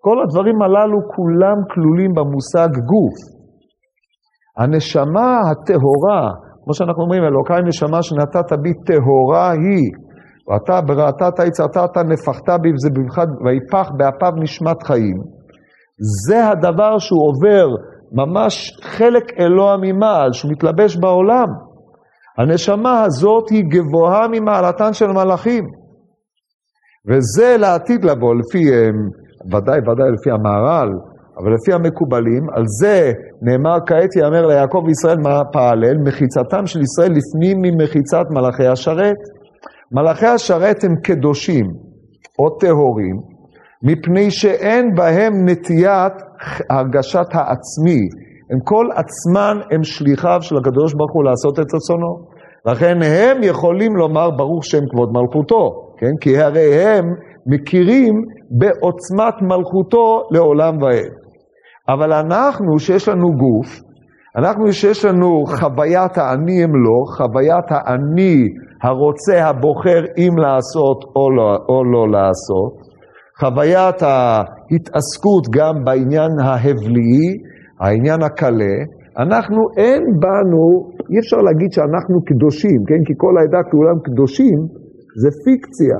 כל 0.00 0.16
הדברים 0.22 0.62
הללו 0.62 0.98
כולם 1.16 1.58
כלולים 1.74 2.10
במושג 2.14 2.68
גוף. 2.90 3.16
הנשמה 4.58 5.30
הטהורה, 5.50 6.22
כמו 6.64 6.74
שאנחנו 6.74 7.02
אומרים, 7.02 7.22
אלוקי 7.24 7.62
נשמה 7.68 8.02
שנתת 8.02 8.52
בי 8.62 8.72
טהורה 8.86 9.50
היא, 9.50 9.90
ואתה 10.48 10.80
בראתת 10.80 11.38
יצרת 11.46 11.96
נפחת 11.96 12.48
בי 12.62 12.72
וזה 12.72 12.90
במיוחד 12.94 13.26
ויפח 13.44 13.90
באפיו 13.96 14.32
נשמת 14.42 14.82
חיים. 14.82 15.16
זה 16.26 16.48
הדבר 16.48 16.98
שהוא 16.98 17.20
עובר 17.28 17.66
ממש 18.12 18.70
חלק 18.82 19.24
אלוה 19.40 19.76
ממעל, 19.82 20.32
שהוא 20.32 20.52
מתלבש 20.52 20.96
בעולם. 20.96 21.48
הנשמה 22.38 23.02
הזאת 23.02 23.50
היא 23.50 23.64
גבוהה 23.68 24.28
ממעלתן 24.28 24.92
של 24.92 25.06
מלאכים. 25.06 25.64
וזה 27.08 27.56
לעתיד 27.58 28.04
לבוא, 28.04 28.34
לפי, 28.34 28.64
ודאי 29.46 29.78
ודאי 29.78 30.10
לפי 30.14 30.30
המהר"ל, 30.30 30.88
אבל 31.38 31.54
לפי 31.54 31.72
המקובלים, 31.72 32.42
על 32.56 32.64
זה 32.80 33.12
נאמר 33.42 33.78
כעת 33.86 34.16
יאמר 34.16 34.46
ליעקב 34.46 34.82
וישראל 34.86 35.18
מה 35.18 35.44
פעלל, 35.52 35.96
מחיצתם 36.06 36.66
של 36.66 36.80
ישראל 36.80 37.12
לפנים 37.12 37.58
ממחיצת 37.62 38.26
מלאכי 38.30 38.66
השרת. 38.66 39.16
מלאכי 39.92 40.26
השרת 40.26 40.84
הם 40.84 40.96
קדושים 41.02 41.66
או 42.38 42.58
טהורים, 42.58 43.16
מפני 43.82 44.30
שאין 44.30 44.94
בהם 44.94 45.48
נטיית 45.48 46.12
הרגשת 46.70 47.28
העצמי. 47.32 48.00
הם 48.50 48.58
כל 48.64 48.86
עצמן 48.94 49.60
הם 49.70 49.84
שליחיו 49.84 50.38
של 50.40 50.56
הקדוש 50.56 50.94
ברוך 50.94 51.12
הוא 51.12 51.24
לעשות 51.24 51.60
את 51.60 51.74
רצונו. 51.74 52.34
לכן 52.66 53.02
הם 53.02 53.42
יכולים 53.42 53.96
לומר 53.96 54.30
ברוך 54.30 54.64
שם 54.64 54.86
כבוד 54.90 55.08
מלכותו, 55.12 55.70
כן? 55.98 56.12
כי 56.20 56.38
הרי 56.38 56.84
הם 56.84 57.04
מכירים 57.46 58.14
בעוצמת 58.50 59.42
מלכותו 59.42 60.22
לעולם 60.30 60.82
ועד. 60.82 61.12
אבל 61.88 62.12
אנחנו, 62.12 62.78
שיש 62.78 63.08
לנו 63.08 63.28
גוף, 63.28 63.80
אנחנו 64.38 64.72
שיש 64.72 65.04
לנו 65.04 65.44
חוויית 65.46 66.18
האני 66.18 66.64
אמלוא, 66.64 67.06
חוויית 67.16 67.64
האני 67.70 68.48
הרוצה, 68.82 69.48
הבוחר 69.48 70.04
אם 70.18 70.38
לעשות 70.38 71.04
או 71.16 71.30
לא, 71.30 71.56
או 71.68 71.84
לא 71.84 72.08
לעשות, 72.10 72.72
חוויית 73.40 74.02
ההתעסקות 74.02 75.44
גם 75.50 75.84
בעניין 75.84 76.30
ההבליעי, 76.44 77.30
העניין 77.80 78.22
הקלה, 78.22 78.76
אנחנו 79.18 79.60
אין 79.76 80.02
בנו, 80.20 80.64
אי 81.10 81.18
אפשר 81.18 81.36
להגיד 81.36 81.72
שאנחנו 81.72 82.24
קדושים, 82.24 82.80
כן? 82.88 83.04
כי 83.06 83.12
כל 83.16 83.34
העדה 83.38 83.62
כולם 83.70 83.98
קדושים, 84.04 84.58
זה 85.22 85.28
פיקציה. 85.44 85.98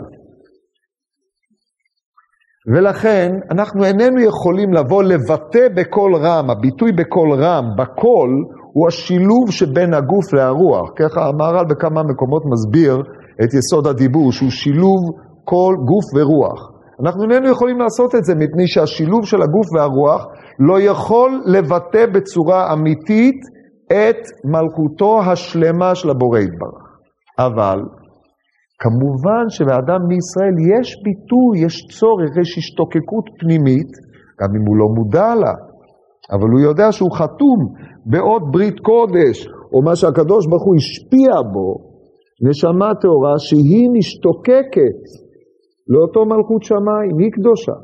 ולכן 2.73 3.31
אנחנו 3.51 3.85
איננו 3.85 4.21
יכולים 4.21 4.73
לבוא 4.73 5.03
לבטא 5.03 5.69
בקול 5.77 6.15
רם, 6.17 6.51
הביטוי 6.51 6.93
בקול 6.93 7.33
רם, 7.33 7.65
בקול, 7.79 8.31
הוא 8.73 8.89
השילוב 8.89 9.51
שבין 9.51 9.95
הגוף 9.95 10.35
והרוח. 10.35 10.91
ככה 10.99 11.29
המהר"ל 11.29 11.67
בכמה 11.71 12.03
מקומות 12.03 12.43
מסביר 12.53 13.03
את 13.45 13.55
יסוד 13.55 13.87
הדיבור, 13.87 14.33
שהוא 14.33 14.51
שילוב 14.51 15.01
כל 15.45 15.75
גוף 15.91 16.05
ורוח. 16.17 16.61
אנחנו 17.03 17.23
איננו 17.23 17.51
יכולים 17.51 17.79
לעשות 17.79 18.15
את 18.15 18.25
זה, 18.25 18.35
מפני 18.35 18.67
שהשילוב 18.67 19.27
של 19.27 19.43
הגוף 19.43 19.67
והרוח 19.75 20.27
לא 20.59 20.81
יכול 20.81 21.43
לבטא 21.47 22.07
בצורה 22.15 22.73
אמיתית 22.73 23.41
את 23.87 24.23
מלכותו 24.45 25.21
השלמה 25.23 25.95
של 25.95 26.11
הבורא 26.11 26.39
יתברך. 26.39 26.85
אבל 27.39 27.79
כמובן 28.83 29.45
שבאדם 29.49 30.01
מישראל 30.09 30.57
יש 30.75 30.89
ביטוי, 31.05 31.67
יש 31.67 31.75
צורך, 31.99 32.31
יש 32.41 32.59
השתוקקות 32.59 33.25
פנימית, 33.41 33.91
גם 34.41 34.49
אם 34.57 34.67
הוא 34.67 34.77
לא 34.77 34.87
מודע 34.97 35.35
לה, 35.35 35.55
אבל 36.33 36.49
הוא 36.53 36.61
יודע 36.61 36.93
שהוא 36.93 37.13
חתום 37.13 37.59
בעוד 38.07 38.43
ברית 38.53 38.81
קודש, 38.81 39.47
או 39.73 39.83
מה 39.83 39.97
שהקדוש 39.97 40.47
ברוך 40.47 40.65
הוא 40.65 40.77
השפיע 40.77 41.33
בו, 41.53 41.69
נשמה 42.49 42.95
טהורה 43.01 43.35
שהיא 43.39 43.89
משתוקקת 43.97 45.01
לאותו 45.89 46.21
מלכות 46.25 46.63
שמיים, 46.63 47.19
היא 47.19 47.33
קדושה. 47.33 47.77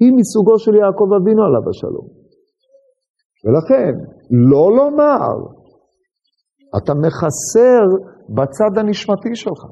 היא 0.00 0.12
מסוגו 0.18 0.58
של 0.58 0.74
יעקב 0.74 1.08
אבינו 1.18 1.42
עליו 1.44 1.70
השלום. 1.70 2.06
ולכן, 3.44 3.92
לא 4.50 4.76
לומר, 4.76 5.34
אתה 6.76 6.92
מחסר 6.94 7.82
בצד 8.36 8.78
הנשמתי 8.78 9.34
שלך. 9.34 9.62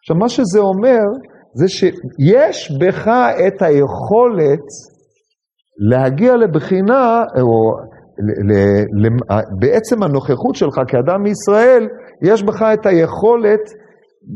עכשיו, 0.00 0.16
מה 0.16 0.28
שזה 0.28 0.60
אומר, 0.60 1.02
זה 1.54 1.68
שיש 1.68 2.72
בך 2.80 3.08
את 3.46 3.62
היכולת 3.62 4.66
להגיע 5.90 6.36
לבחינה, 6.36 7.22
או 7.40 7.72
ל, 8.48 8.52
ל, 9.02 9.08
בעצם 9.60 10.02
הנוכחות 10.02 10.54
שלך 10.54 10.74
כאדם 10.88 11.22
מישראל, 11.22 11.88
יש 12.22 12.42
בך 12.42 12.62
את 12.62 12.86
היכולת 12.86 13.64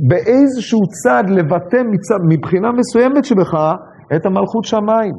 באיזשהו 0.09 0.81
צד 1.03 1.25
לבטא 1.29 1.83
מבחינה 2.29 2.73
מסוימת 2.73 3.25
שבך 3.25 3.55
את 4.15 4.27
המלכות 4.27 4.65
שמיים. 4.65 5.17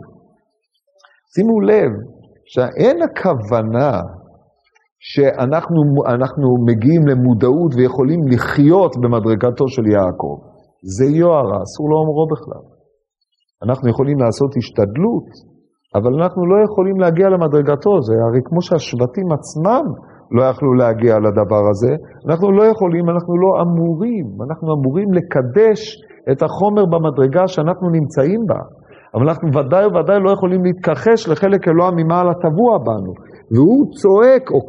שימו 1.34 1.62
לב 1.62 1.91
שאין 2.46 2.98
הכוונה 3.01 3.91
שאנחנו 5.00 6.50
מגיעים 6.67 7.08
למודעות 7.08 7.72
ויכולים 7.75 8.20
לחיות 8.32 8.91
במדרגתו 9.01 9.67
של 9.67 9.86
יעקב. 9.96 10.36
זה 10.98 11.06
יוהרה, 11.06 11.58
אסור 11.65 11.86
לאומרו 11.91 12.25
בכלל. 12.34 12.63
אנחנו 13.65 13.89
יכולים 13.89 14.17
לעשות 14.24 14.51
השתדלות, 14.58 15.27
אבל 15.96 16.12
אנחנו 16.22 16.41
לא 16.51 16.58
יכולים 16.65 17.00
להגיע 17.00 17.27
למדרגתו, 17.29 18.01
זה 18.01 18.13
הרי 18.27 18.41
כמו 18.46 18.62
שהשבטים 18.62 19.27
עצמם 19.38 19.86
לא 20.32 20.44
יכלו 20.51 20.74
להגיע 20.74 21.13
לדבר 21.25 21.63
הזה, 21.72 21.91
אנחנו 22.27 22.51
לא 22.51 22.63
יכולים, 22.72 23.10
אנחנו 23.10 23.34
לא 23.44 23.51
אמורים, 23.63 24.25
אנחנו 24.46 24.67
אמורים 24.75 25.13
לקדש 25.13 25.79
את 26.32 26.39
החומר 26.44 26.86
במדרגה 26.91 27.48
שאנחנו 27.48 27.89
נמצאים 27.89 28.41
בה. 28.50 28.62
אבל 29.16 29.30
אנחנו 29.30 29.48
ודאי 29.48 29.86
וודאי 29.86 30.20
לא 30.26 30.32
יכולים 30.32 30.62
להתכחש 30.66 31.30
לחלק 31.30 31.68
אלוה 31.68 31.92
ממעל 31.92 32.28
הטבוע 32.30 32.78
בנו. 32.78 33.14
והוא 33.52 33.86
צועק 34.00 34.52
או 34.52 34.60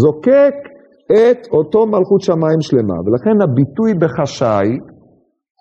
זוקק 0.00 0.54
את 1.12 1.46
אותו 1.52 1.86
מלכות 1.86 2.20
שמיים 2.20 2.60
שלמה. 2.60 2.94
ולכן 3.04 3.36
הביטוי 3.42 3.94
בחשאי, 4.00 4.70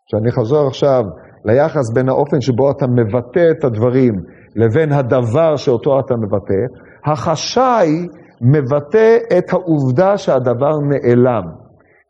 שאני 0.10 0.32
חוזר 0.32 0.68
עכשיו 0.68 1.04
ליחס 1.46 1.94
בין 1.94 2.10
האופן 2.10 2.42
שבו 2.42 2.72
אתה 2.72 2.86
מבטא 2.88 3.52
את 3.52 3.64
הדברים 3.64 4.14
לבין 4.56 4.92
הדבר 4.92 5.56
שאותו 5.56 6.00
אתה 6.00 6.14
מבטא, 6.16 6.64
החשאי 7.12 8.08
מבטא 8.42 9.18
את 9.38 9.54
העובדה 9.54 10.18
שהדבר 10.18 10.74
נעלם. 10.90 11.44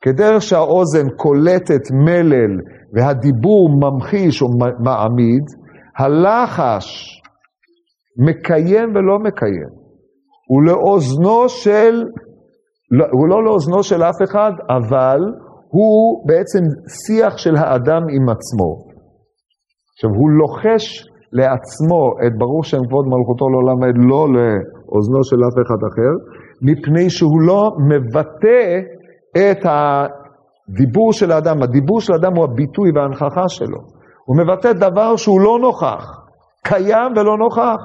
כדרך 0.01 0.41
שהאוזן 0.41 1.09
קולטת 1.17 1.91
מלל 2.05 2.53
והדיבור 2.93 3.69
ממחיש 3.81 4.41
או 4.41 4.47
מעמיד, 4.79 5.43
הלחש 5.97 7.21
מקיים 8.17 8.89
ולא 8.95 9.19
מקיים. 9.19 9.71
הוא 10.47 10.63
לאוזנו 10.63 11.49
של, 11.49 12.03
לא, 12.91 13.05
הוא 13.11 13.27
לא 13.29 13.43
לאוזנו 13.43 13.83
של 13.83 14.03
אף 14.03 14.15
אחד, 14.23 14.51
אבל 14.69 15.19
הוא 15.67 16.27
בעצם 16.27 16.63
שיח 17.05 17.37
של 17.37 17.55
האדם 17.55 18.01
עם 18.15 18.29
עצמו. 18.29 18.69
עכשיו, 19.93 20.09
הוא 20.19 20.29
לוחש 20.41 21.07
לעצמו 21.33 22.01
את 22.25 22.33
ברוך 22.37 22.65
שם 22.65 22.77
כבוד 22.89 23.05
מלכותו 23.13 23.49
לעולם 23.49 23.83
עד 23.83 23.97
לא 24.09 24.27
לאוזנו 24.35 25.23
של 25.23 25.39
אף 25.47 25.55
אחד 25.63 25.81
אחר, 25.89 26.13
מפני 26.67 27.09
שהוא 27.09 27.41
לא 27.41 27.71
מבטא 27.89 28.63
את 29.37 29.61
הדיבור 29.65 31.13
של 31.13 31.31
האדם. 31.31 31.63
הדיבור 31.63 32.01
של 32.01 32.13
האדם 32.13 32.35
הוא 32.35 32.43
הביטוי 32.43 32.89
וההנכחה 32.95 33.47
שלו. 33.47 33.79
הוא 34.31 34.37
מבטא 34.37 34.73
דבר 34.73 35.15
שהוא 35.15 35.41
לא 35.41 35.59
נוכח, 35.61 36.05
קיים 36.63 37.11
ולא 37.15 37.37
נוכח. 37.37 37.81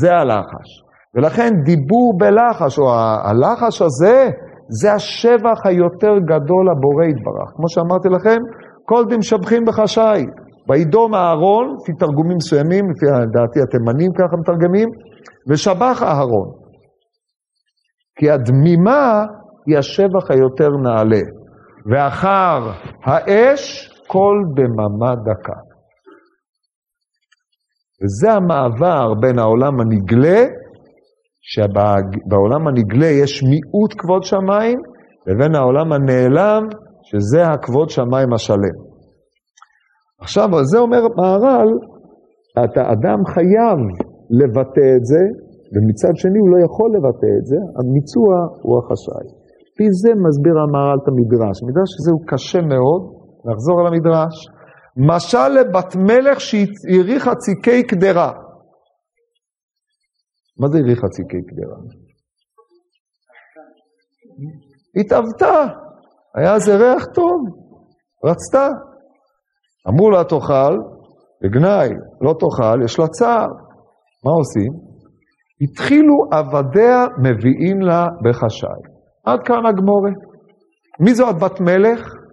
זה 0.00 0.14
הלחש. 0.16 0.68
ולכן 1.14 1.50
דיבור 1.64 2.18
בלחש, 2.18 2.78
או 2.78 2.84
הלחש 3.24 3.82
הזה, 3.82 4.30
זה 4.68 4.92
השבח 4.92 5.66
היותר 5.66 6.14
גדול 6.18 6.70
לבורא 6.70 7.04
יתברך. 7.04 7.48
כמו 7.56 7.68
שאמרתי 7.68 8.08
לכם, 8.08 8.38
כל 8.84 9.04
דמשבחים 9.10 9.64
בחשאי. 9.64 10.24
וידום 10.68 11.14
אהרון, 11.14 11.76
לפי 11.80 11.92
תרגומים 11.98 12.36
מסוימים, 12.36 12.84
לפי 12.90 13.06
דעתי 13.32 13.60
התימנים 13.62 14.10
ככה 14.12 14.36
מתרגמים, 14.36 14.88
ושבח 15.50 16.02
אהרון. 16.02 16.48
כי 18.18 18.30
הדמימה 18.30 19.24
היא 19.66 19.78
השבח 19.78 20.30
היותר 20.30 20.68
נעלה. 20.82 21.22
ואחר 21.90 22.70
האש, 23.04 23.90
כל 24.06 24.36
דממה 24.56 25.14
דקה. 25.14 25.63
וזה 28.04 28.32
המעבר 28.32 29.14
בין 29.20 29.38
העולם 29.38 29.80
הנגלה 29.80 30.40
שבעולם 31.52 32.68
הנגלה 32.68 33.06
יש 33.06 33.42
מיעוט 33.42 33.92
כבוד 33.98 34.22
שמיים, 34.22 34.78
לבין 35.26 35.54
העולם 35.54 35.92
הנעלם, 35.92 36.62
שזה 37.02 37.46
הכבוד 37.46 37.88
שמיים 37.90 38.32
השלם. 38.32 38.76
עכשיו, 40.20 40.48
זה 40.70 40.78
אומר 40.78 41.02
מהר"ל, 41.16 41.68
אתה 42.64 42.82
אדם 42.92 43.20
חייב 43.34 43.78
לבטא 44.38 44.86
את 44.96 45.04
זה, 45.10 45.22
ומצד 45.72 46.14
שני 46.22 46.38
הוא 46.38 46.50
לא 46.54 46.58
יכול 46.66 46.88
לבטא 46.96 47.30
את 47.38 47.46
זה, 47.50 47.58
המיצוע 47.78 48.32
הוא 48.62 48.74
החשאי. 48.78 49.26
פי 49.76 49.86
זה 50.02 50.10
מסביר 50.26 50.56
המהר"ל 50.62 50.98
את 51.02 51.08
המדרש. 51.08 51.56
המדרש 51.62 51.90
הזה 51.98 52.10
הוא 52.16 52.22
קשה 52.30 52.60
מאוד, 52.72 53.02
נחזור 53.48 53.76
על 53.80 53.86
המדרש. 53.86 54.34
משל 54.96 55.48
לבת 55.48 55.96
מלך 55.96 56.40
שהאריכה 56.40 57.34
ציקי 57.34 57.82
קדרה. 57.82 58.32
מה 60.60 60.68
זה 60.68 60.78
הריחה 60.78 61.08
ציקי 61.08 61.42
קדרה? 61.48 61.76
התאבתה, 65.00 65.74
היה 66.34 66.54
איזה 66.54 66.76
ריח 66.76 67.04
טוב, 67.14 67.40
רצתה. 68.24 68.68
אמרו 69.88 70.10
לה 70.10 70.24
תאכל, 70.24 70.76
בגנאי, 71.42 71.88
לא 72.20 72.34
תאכל, 72.40 72.84
יש 72.84 72.98
לה 72.98 73.08
צער. 73.08 73.48
מה 74.24 74.30
עושים? 74.30 74.72
התחילו 75.60 76.14
עבדיה 76.32 77.06
מביאים 77.18 77.80
לה 77.80 78.06
בחשאי. 78.24 78.82
עד 79.24 79.40
כאן 79.44 79.66
הגמורה. 79.66 80.10
מי 81.00 81.14
זו 81.14 81.30
את 81.30 81.34
בת 81.34 81.60
מלך? 81.60 82.23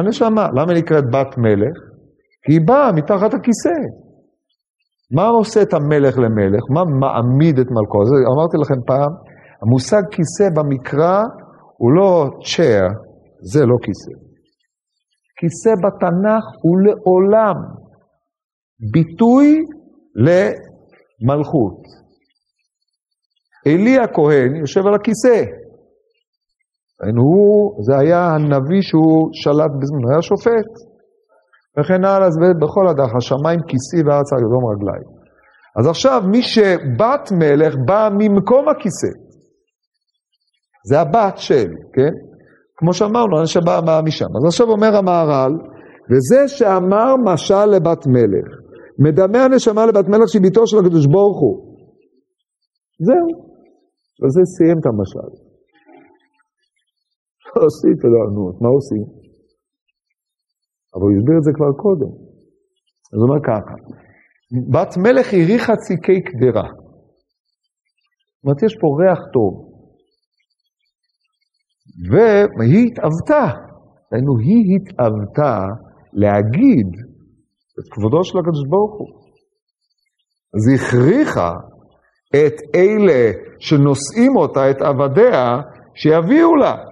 הנשמה. 0.00 0.46
למה 0.56 0.72
נקראת 0.74 1.04
בת 1.04 1.38
מלך? 1.38 1.76
כי 2.44 2.52
היא 2.52 2.60
באה 2.66 2.92
מתחת 2.92 3.34
הכיסא. 3.34 3.78
מה 5.16 5.26
עושה 5.26 5.62
את 5.62 5.74
המלך 5.74 6.18
למלך? 6.18 6.62
מה 6.74 6.84
מעמיד 6.84 7.58
את 7.58 7.66
מלכו? 7.70 8.04
זה, 8.06 8.14
אמרתי 8.34 8.56
לכם 8.62 8.80
פעם, 8.86 9.12
המושג 9.62 10.02
כיסא 10.10 10.48
במקרא 10.56 11.22
הוא 11.76 11.92
לא 11.92 12.26
chair, 12.40 12.84
זה 13.52 13.66
לא 13.66 13.76
כיסא. 13.82 14.14
כיסא 15.38 15.70
בתנ"ך 15.82 16.44
הוא 16.62 16.76
לעולם 16.84 17.54
ביטוי 18.92 19.58
למלכות. 20.26 21.80
עלי 23.66 23.98
הכהן 23.98 24.56
יושב 24.56 24.86
על 24.86 24.94
הכיסא. 24.94 25.44
הוא, 27.16 27.84
זה 27.84 27.98
היה 27.98 28.26
הנביא 28.26 28.82
שהוא 28.82 29.28
שלט 29.32 29.72
בזמן, 29.80 30.12
היה 30.12 30.22
שופט. 30.22 30.70
וכן 31.78 32.04
הלאה, 32.04 32.26
אז 32.26 32.36
בכל 32.62 32.88
הדרך, 32.88 33.16
השמיים 33.16 33.60
כיסי 33.68 34.00
וארץ 34.06 34.32
על 34.32 34.38
ידום 34.38 34.64
רגליים. 34.72 35.08
אז 35.78 35.86
עכשיו, 35.86 36.22
מי 36.30 36.42
שבת 36.42 37.32
מלך 37.32 37.74
בא 37.86 38.08
ממקום 38.18 38.68
הכיסא. 38.68 39.12
זה 40.88 41.00
הבת 41.00 41.36
של, 41.36 41.68
כן? 41.94 42.12
כמו 42.76 42.92
שאמרנו, 42.92 43.40
אנשי 43.40 43.58
באה 43.66 44.02
משם. 44.02 44.24
אז 44.36 44.44
עכשיו 44.46 44.66
אומר 44.66 44.96
המהר"ל, 44.96 45.52
וזה 46.10 46.48
שאמר 46.48 47.16
משל 47.24 47.66
לבת 47.66 48.06
מלך, 48.06 48.48
מדמה 48.98 49.44
הנשמה 49.44 49.86
לבת 49.86 50.08
מלך 50.08 50.28
שהיא 50.28 50.42
ביתו 50.42 50.66
של 50.66 50.78
הקדוש 50.78 51.06
ברוך 51.06 51.40
הוא. 51.40 51.76
זהו. 53.06 53.50
וזה 54.22 54.40
סיים 54.44 54.78
את 54.78 54.86
המשל. 54.86 55.49
עשית 57.66 57.98
ולא 58.04 58.18
ענו, 58.26 58.44
מה 58.62 58.68
עושים? 58.68 59.04
אבל 60.94 61.02
הוא 61.02 61.12
הסביר 61.16 61.36
את 61.38 61.44
זה 61.46 61.52
כבר 61.56 61.72
קודם. 61.84 62.12
אז 63.12 63.16
הוא 63.18 63.26
אומר 63.28 63.40
ככה, 63.50 63.74
בת 64.72 64.92
מלך 65.04 65.26
הריחה 65.32 65.76
ציקי 65.76 66.20
קדרה. 66.28 66.68
זאת 68.32 68.44
אומרת, 68.44 68.62
יש 68.62 68.74
פה 68.80 68.86
ריח 69.00 69.20
טוב. 69.32 69.52
והיא 72.58 72.86
התאבתה, 72.86 73.44
דהיינו, 74.10 74.32
היא 74.38 74.76
התאבתה 74.76 75.54
להגיד 76.12 76.88
את 77.78 77.86
כבודו 77.92 78.24
של 78.24 78.38
הקדוש 78.38 78.64
ברוך 78.70 78.94
הוא. 78.98 79.08
אז 80.54 80.62
היא 80.68 80.78
הכריחה 80.80 81.52
את 82.36 82.56
אלה 82.74 83.32
שנושאים 83.58 84.36
אותה, 84.36 84.70
את 84.70 84.80
עבדיה, 84.82 85.60
שיביאו 85.94 86.56
לה. 86.56 86.89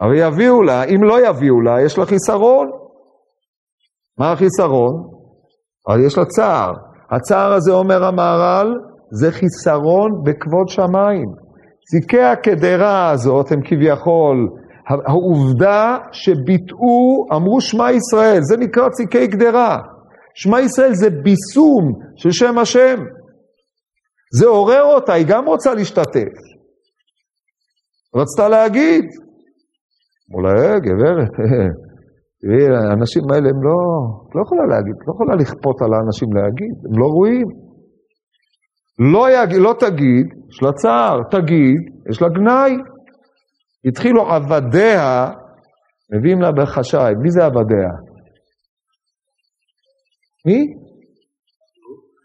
אבל 0.00 0.14
יביאו 0.16 0.62
לה, 0.62 0.84
אם 0.84 1.02
לא 1.02 1.28
יביאו 1.28 1.60
לה, 1.60 1.82
יש 1.84 1.98
לה 1.98 2.06
חיסרון. 2.06 2.70
מה 4.18 4.32
החיסרון? 4.32 4.94
אבל 5.88 6.04
יש 6.06 6.18
לה 6.18 6.24
צער. 6.24 6.72
הצער 7.10 7.52
הזה, 7.52 7.72
אומר 7.72 8.04
המהר"ל, 8.04 8.74
זה 9.10 9.32
חיסרון 9.32 10.10
בכבוד 10.24 10.68
שמיים. 10.68 11.26
ציקי 11.90 12.22
הקדרה 12.22 13.10
הזאת 13.10 13.52
הם 13.52 13.60
כביכול 13.64 14.48
העובדה 15.08 15.98
שביטאו, 16.12 17.26
אמרו 17.36 17.60
שמע 17.60 17.92
ישראל, 17.92 18.40
זה 18.42 18.56
נקרא 18.56 18.88
ציקי 18.88 19.28
קדרה. 19.28 19.78
שמע 20.34 20.60
ישראל 20.60 20.94
זה 20.94 21.10
ביסום 21.10 21.92
של 22.16 22.30
שם 22.30 22.58
השם. 22.58 22.96
זה 24.38 24.46
עורר 24.46 24.82
אותה, 24.82 25.12
היא 25.12 25.26
גם 25.28 25.46
רוצה 25.46 25.74
להשתתף. 25.74 26.32
רצתה 28.16 28.48
להגיד. 28.48 29.04
אולי, 30.34 30.52
אה, 30.52 30.78
גברת, 30.80 31.30
תראי, 32.40 32.76
האנשים 32.76 33.22
האלה 33.30 33.48
הם 33.48 33.62
לא, 33.62 33.78
לא 34.34 34.42
יכולה 34.42 34.66
להגיד, 34.66 34.94
לא 35.06 35.12
יכולה 35.14 35.34
לכפות 35.34 35.82
על 35.82 35.94
האנשים 35.94 36.28
להגיד, 36.32 36.74
הם 36.86 36.98
לא 37.00 37.06
ראויים. 37.06 37.48
לא, 39.12 39.26
לא 39.58 39.74
תגיד, 39.80 40.26
יש 40.50 40.62
לה 40.62 40.72
צער, 40.72 41.16
תגיד, 41.30 41.80
יש 42.10 42.22
לה 42.22 42.28
גנאי. 42.28 42.72
התחילו 43.88 44.22
עבדיה, 44.22 45.30
מביאים 46.12 46.40
לה 46.40 46.52
בחשאי. 46.52 47.14
מי 47.22 47.30
זה 47.30 47.44
עבדיה? 47.44 47.90
מי? 50.46 50.64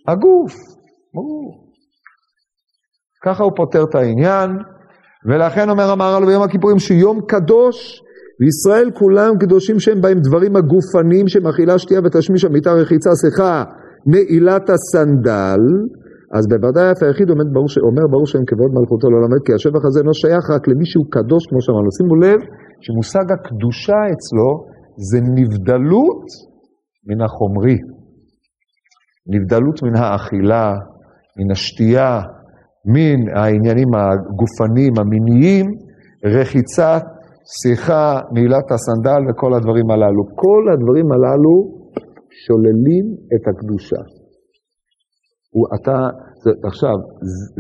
הגוף. 0.08 0.54
ככה 3.26 3.44
הוא 3.44 3.52
פותר 3.56 3.84
את 3.90 3.96
העניין, 3.96 4.50
ולכן 5.28 5.70
אומר 5.70 5.92
המהר"ל 5.92 6.26
ביום 6.26 6.44
הכיפורים 6.44 6.80
שיום 6.80 7.20
קדוש 7.28 8.02
וישראל 8.40 8.92
כולם 8.92 9.38
קדושים 9.40 9.80
שהם 9.80 10.02
בהם 10.02 10.20
דברים 10.20 10.56
הגופניים 10.56 11.28
שמאכילה 11.28 11.80
שתייה 11.80 12.00
ותשמיש 12.04 12.46
המיטה 12.46 12.72
רחיצה 12.72 13.10
שיחה 13.22 13.64
נעילת 14.06 14.70
הסנדל. 14.70 15.64
אז 16.38 16.44
בוודאי 16.52 16.92
אף 16.92 17.04
היחיד 17.04 17.30
עומד 17.30 17.48
ברור, 17.54 17.68
אומר 17.90 18.06
ברור 18.12 18.26
שהם 18.26 18.46
כבוד 18.48 18.72
מלכותו 18.78 19.08
לא 19.10 19.18
למד 19.24 19.42
כי 19.46 19.54
השבח 19.54 19.86
הזה 19.86 20.00
לא 20.04 20.14
שייך 20.14 20.44
רק 20.56 20.68
למי 20.68 20.86
שהוא 20.86 21.06
קדוש 21.10 21.44
כמו 21.50 21.62
שאמרנו. 21.62 21.92
שימו 21.98 22.16
לב 22.16 22.40
שמושג 22.82 23.26
הקדושה 23.36 24.00
אצלו 24.14 24.50
זה 25.10 25.20
נבדלות 25.38 26.26
מן 27.08 27.22
החומרי, 27.26 27.78
נבדלות 29.34 29.84
מן 29.84 29.96
האכילה, 29.96 30.74
מן 31.38 31.52
השתייה, 31.52 32.22
מן 32.86 33.38
העניינים 33.38 33.88
הגופניים, 33.96 34.94
המיניים, 35.00 35.66
רחיצת, 36.26 37.04
שיחה, 37.62 38.20
נעילת 38.32 38.72
הסנדל 38.72 39.22
וכל 39.30 39.54
הדברים 39.54 39.92
הללו. 39.92 40.24
כל 40.36 40.64
הדברים 40.74 41.12
הללו 41.12 41.56
שוללים 42.46 43.06
את 43.34 43.44
הקדושה. 43.48 44.02
אתה, 45.76 45.98
זה, 46.44 46.52
עכשיו, 46.70 46.96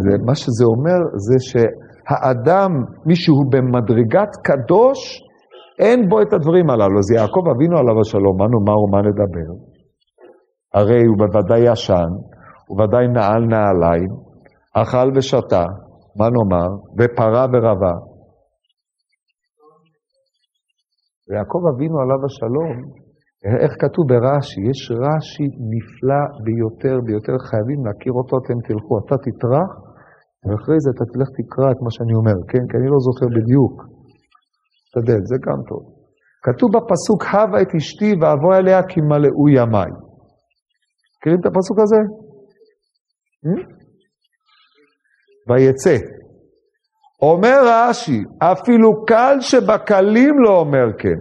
זה, 0.03 0.17
מה 0.25 0.35
שזה 0.35 0.65
אומר 0.65 0.99
זה 1.27 1.37
שהאדם, 1.49 2.71
מישהו 3.05 3.35
במדרגת 3.51 4.31
קדוש, 4.43 4.99
אין 5.79 6.09
בו 6.09 6.21
את 6.21 6.33
הדברים 6.33 6.69
הללו. 6.69 6.99
אז 6.99 7.11
יעקב 7.11 7.43
אבינו 7.55 7.77
עליו 7.77 7.99
השלום, 8.01 8.37
מה 8.37 8.45
נאמר 8.53 8.77
ומה 8.83 9.01
נדבר? 9.01 9.49
הרי 10.73 11.01
הוא 11.05 11.17
בוודאי 11.17 11.71
ישן, 11.71 12.11
הוא 12.67 12.81
ודאי 12.81 13.07
נעל 13.07 13.43
נעליים, 13.53 14.11
אכל 14.79 15.07
ושתה, 15.15 15.65
מה 16.17 16.27
נאמר? 16.35 16.69
ופרה 16.97 17.45
ורבה. 17.51 17.95
ויעקב 21.27 21.61
אבינו 21.71 21.97
עליו 22.03 22.19
השלום, 22.25 22.75
איך 23.63 23.73
כתוב 23.83 24.03
ברש"י? 24.11 24.61
יש 24.71 24.81
רש"י 25.03 25.47
נפלא 25.73 26.23
ביותר 26.45 26.95
ביותר, 27.07 27.35
חייבים 27.49 27.79
להכיר 27.85 28.13
אותו, 28.19 28.33
אתם 28.41 28.57
תלכו, 28.67 28.93
אתה 29.01 29.15
תטרח, 29.25 29.69
ואחרי 30.43 30.77
זה 30.83 30.89
אתה 30.95 31.05
תלך 31.13 31.29
תקרא 31.39 31.67
את 31.73 31.79
מה 31.85 31.91
שאני 31.95 32.13
אומר, 32.19 32.37
כן? 32.49 32.63
כי 32.69 32.73
אני 32.79 32.87
לא 32.93 32.99
זוכר 33.07 33.27
בדיוק. 33.37 33.75
תשתדל, 34.83 35.21
זה 35.31 35.37
גם 35.45 35.59
טוב. 35.69 35.83
כתוב 36.45 36.69
בפסוק, 36.75 37.21
הבה 37.31 37.57
את 37.63 37.71
אשתי 37.79 38.11
ואבוא 38.19 38.51
אליה 38.57 38.79
כי 38.89 38.99
מלאו 39.09 39.45
ימיי. 39.57 39.91
מכירים 41.15 41.39
את 41.41 41.45
הפסוק 41.49 41.77
הזה? 41.83 42.01
Hmm? 43.45 43.80
ויצא. 45.49 45.97
אומר 47.21 47.57
רש"י, 47.65 48.19
אפילו 48.39 49.05
קל 49.05 49.35
שבקלים 49.39 50.35
לא 50.43 50.59
אומר 50.59 50.87
כן. 50.99 51.19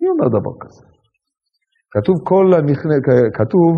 מי 0.00 0.08
אומר 0.08 0.28
דבר 0.28 0.54
כזה? 0.60 0.84
כתוב 1.90 2.16
כל 2.24 2.46
הנכנס, 2.54 3.00
כתוב, 3.34 3.72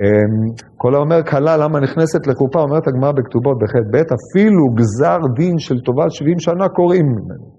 אמ, 0.00 0.54
כל 0.76 0.94
האומר 0.94 1.22
כלה 1.30 1.56
למה 1.56 1.80
נכנסת 1.80 2.26
לחופה, 2.26 2.58
אומרת 2.60 2.88
הגמרא 2.88 3.12
בכתובות 3.12 3.56
בחטא 3.62 3.88
ב', 3.92 3.96
אפילו 3.96 4.62
גזר 4.78 5.18
דין 5.36 5.58
של 5.58 5.80
טובת 5.80 6.10
70 6.10 6.38
שנה 6.38 6.68
קוראים 6.68 7.06
ממנו. 7.06 7.58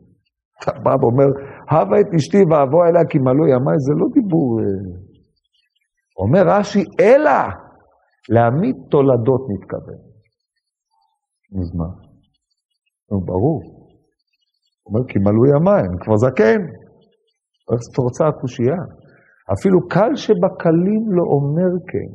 אתה 0.60 0.72
בא 0.84 0.96
ואומר, 1.02 1.30
הבה 1.72 2.00
את 2.00 2.14
אשתי 2.16 2.38
ואבוא 2.38 2.86
אליה 2.86 3.04
כי 3.10 3.18
מלאו 3.20 3.48
ימיי, 3.48 3.78
זה 3.88 3.94
לא 4.00 4.06
דיבור... 4.14 4.60
אה. 4.60 4.66
אומר 6.22 6.44
רש"י, 6.54 6.84
אלא 7.00 7.40
להעמיד 8.34 8.76
תולדות 8.92 9.42
מתכוון. 9.54 10.00
אז 11.60 11.76
מה? 11.80 11.90
נו, 13.12 13.20
ברור. 13.26 13.60
הוא 14.84 14.96
אומר, 14.96 15.04
כי 15.10 15.20
מלאו 15.20 15.46
ימיי, 15.54 15.82
אני 15.88 15.98
כבר 16.04 16.18
זקן. 16.26 16.62
איך 17.72 17.80
זה 17.86 17.90
פורצה 17.96 18.28
הקושייה? 18.28 18.80
אפילו 19.54 19.88
קל 19.88 20.12
שבקלים 20.16 21.02
לא 21.18 21.24
אומר 21.36 21.72
כן. 21.90 22.10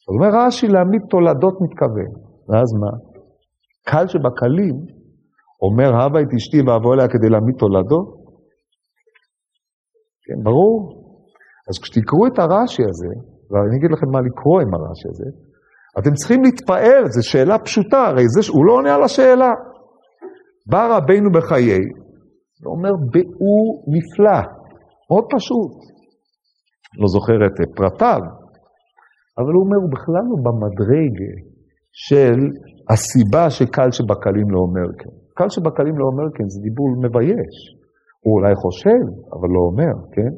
זאת 0.00 0.08
אומר 0.14 0.30
רש"י 0.38 0.66
להעמיד 0.66 1.02
תולדות 1.10 1.56
מתכוון. 1.64 2.12
ואז 2.48 2.68
מה? 2.80 2.92
קל 3.90 4.06
שבקלים 4.08 4.76
אומר 5.62 5.90
הבה 6.02 6.20
את 6.20 6.30
אשתי 6.36 6.60
ואבוא 6.66 6.94
אליה 6.94 7.08
כדי 7.08 7.28
להעמיד 7.30 7.56
תולדות? 7.58 8.08
כן, 10.24 10.38
ברור. 10.44 10.78
אז 11.68 11.74
כשתקראו 11.82 12.26
את 12.26 12.38
הרש"י 12.38 12.82
הזה, 12.90 13.31
ואני 13.52 13.76
אגיד 13.76 13.90
לכם 13.92 14.08
מה 14.12 14.20
לקרוא 14.20 14.60
עם 14.60 14.74
הרש"י 14.74 15.08
הזה, 15.08 15.28
אתם 15.98 16.12
צריכים 16.14 16.42
להתפעל, 16.42 17.04
זו 17.14 17.28
שאלה 17.30 17.58
פשוטה, 17.58 18.02
הרי 18.06 18.24
זה, 18.28 18.40
הוא 18.52 18.66
לא 18.66 18.72
עונה 18.72 18.94
על 18.94 19.02
השאלה. 19.02 19.52
בא 20.70 20.96
רבינו 20.96 21.30
בחיי, 21.32 21.84
ואומר 22.62 22.92
באור 23.12 23.66
נפלא, 23.94 24.40
מאוד 25.10 25.24
פשוט. 25.34 25.72
לא 27.00 27.06
זוכר 27.08 27.46
את 27.46 27.56
פרטיו, 27.76 28.20
אבל 29.38 29.52
הוא 29.54 29.62
אומר, 29.64 29.76
הוא 29.84 29.92
בכלל 29.96 30.24
לא 30.30 30.36
במדרג 30.44 31.16
של 31.92 32.38
הסיבה 32.90 33.50
שקל 33.50 33.90
שבקלים 33.90 34.50
לא 34.50 34.58
אומר 34.66 34.88
כן. 34.98 35.14
קל 35.36 35.48
שבקלים 35.48 35.98
לא 35.98 36.04
אומר 36.10 36.26
כן, 36.34 36.48
זה 36.48 36.60
דיבור 36.62 36.88
מבייש. 37.04 37.56
הוא 38.24 38.32
אולי 38.36 38.54
חושב, 38.54 39.02
אבל 39.34 39.48
לא 39.56 39.62
אומר, 39.70 39.94
כן? 40.14 40.32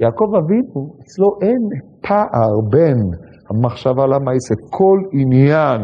יעקב 0.00 0.34
אבינו, 0.34 0.96
אצלו 1.02 1.28
אין 1.42 1.62
פער 2.02 2.54
בין 2.70 2.98
המחשבה 3.50 4.06
למעשה, 4.06 4.54
כל 4.70 4.98
עניין 5.12 5.80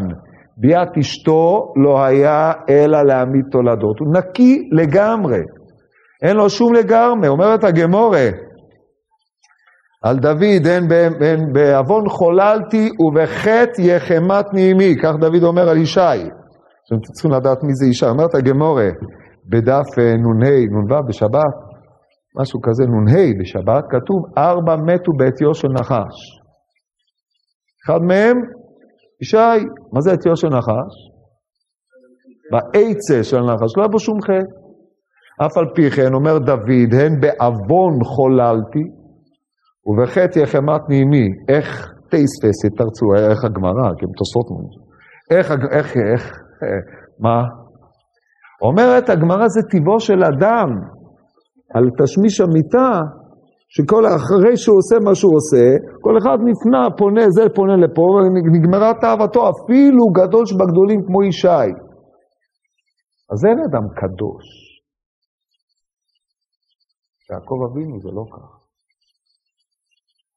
ביאת 0.57 0.97
אשתו 0.99 1.73
לא 1.83 2.03
היה 2.03 2.51
אלא 2.69 3.01
להעמיד 3.01 3.45
תולדות. 3.51 3.99
הוא 3.99 4.13
נקי 4.17 4.69
לגמרי, 4.71 5.39
אין 6.23 6.37
לו 6.37 6.49
שום 6.49 6.73
לגמרי, 6.73 7.27
אומרת 7.27 7.63
הגמורה. 7.63 8.29
על 10.03 10.19
דוד, 10.19 10.67
אין, 11.21 11.53
בעוון 11.53 12.09
חוללתי 12.09 12.89
ובחטא 12.99 13.81
יחמת 13.81 14.45
נעימי, 14.53 14.95
כך 15.03 15.11
דוד 15.19 15.43
אומר 15.43 15.69
על 15.69 15.77
ישי. 15.77 16.21
אתם 16.87 17.01
צריכים 17.13 17.31
לדעת 17.31 17.63
מי 17.63 17.73
זה 17.73 17.85
ישי. 17.89 18.05
אומרת 18.05 18.35
הגמורה 18.35 18.89
בדף 19.51 19.97
נ"ה, 19.97 20.49
נ"ו 20.71 21.07
בשבת, 21.07 21.64
משהו 22.39 22.59
כזה, 22.61 22.83
נ"ה 22.85 23.39
בשבת, 23.39 23.83
כתוב 23.89 24.19
ארבע 24.37 24.75
מתו 24.75 25.11
בעטיו 25.17 25.53
של 25.53 25.67
נחש. 25.67 26.17
אחד 27.85 28.01
מהם, 28.07 28.37
ישי, 29.21 29.59
מה 29.93 30.01
זה 30.01 30.11
עטיו 30.11 30.35
של 30.35 30.47
נחש? 30.47 30.93
בעצה 32.51 33.23
של 33.23 33.37
הנחש, 33.37 33.77
לא 33.77 33.81
היה 33.81 33.87
בו 33.87 33.99
שום 33.99 34.21
חטא. 34.21 34.65
אף 35.45 35.57
על 35.57 35.65
פי 35.75 35.91
כן, 35.91 36.13
אומר 36.13 36.37
דוד, 36.37 36.93
הן 37.01 37.19
בעוון 37.21 38.03
חוללתי, 38.03 38.85
ובחטא 39.85 40.39
יחמת 40.39 40.81
נעימי. 40.89 41.27
איך 41.49 41.93
תייספסי, 42.09 42.69
תרצו, 42.77 43.05
איך 43.29 43.43
הגמרא, 43.45 43.87
כי 43.97 44.05
הם 44.05 44.11
תוספות 44.17 44.47
ממנו. 44.51 44.85
איך, 45.31 45.51
איך, 45.71 45.97
איך, 46.13 46.33
מה? 47.19 47.43
אומרת 48.61 49.09
הגמרא 49.09 49.47
זה 49.47 49.61
טיבו 49.71 49.99
של 49.99 50.23
אדם, 50.23 50.69
על 51.75 51.85
תשמיש 51.99 52.35
המיטה, 52.41 52.91
שכל 53.73 54.03
אחרי 54.17 54.53
שהוא 54.61 54.77
עושה 54.81 54.95
מה 55.07 55.13
שהוא 55.15 55.35
עושה, 55.39 55.65
כל 56.05 56.15
אחד 56.19 56.37
נפנה, 56.49 56.81
פונה, 56.99 57.25
זה 57.37 57.43
פונה 57.55 57.75
לפה, 57.83 58.05
ונגמרה 58.11 58.91
תאוותו, 59.01 59.41
אפילו 59.53 60.03
גדול 60.19 60.43
שבגדולים 60.49 60.99
כמו 61.05 61.19
ישי. 61.29 61.69
אז 63.31 63.39
אין 63.47 63.59
אדם 63.67 63.85
קדוש. 63.99 64.45
יעקב 67.29 67.59
אבינו 67.67 67.95
זה 68.03 68.09
לא 68.17 68.25
ככה. 68.33 68.57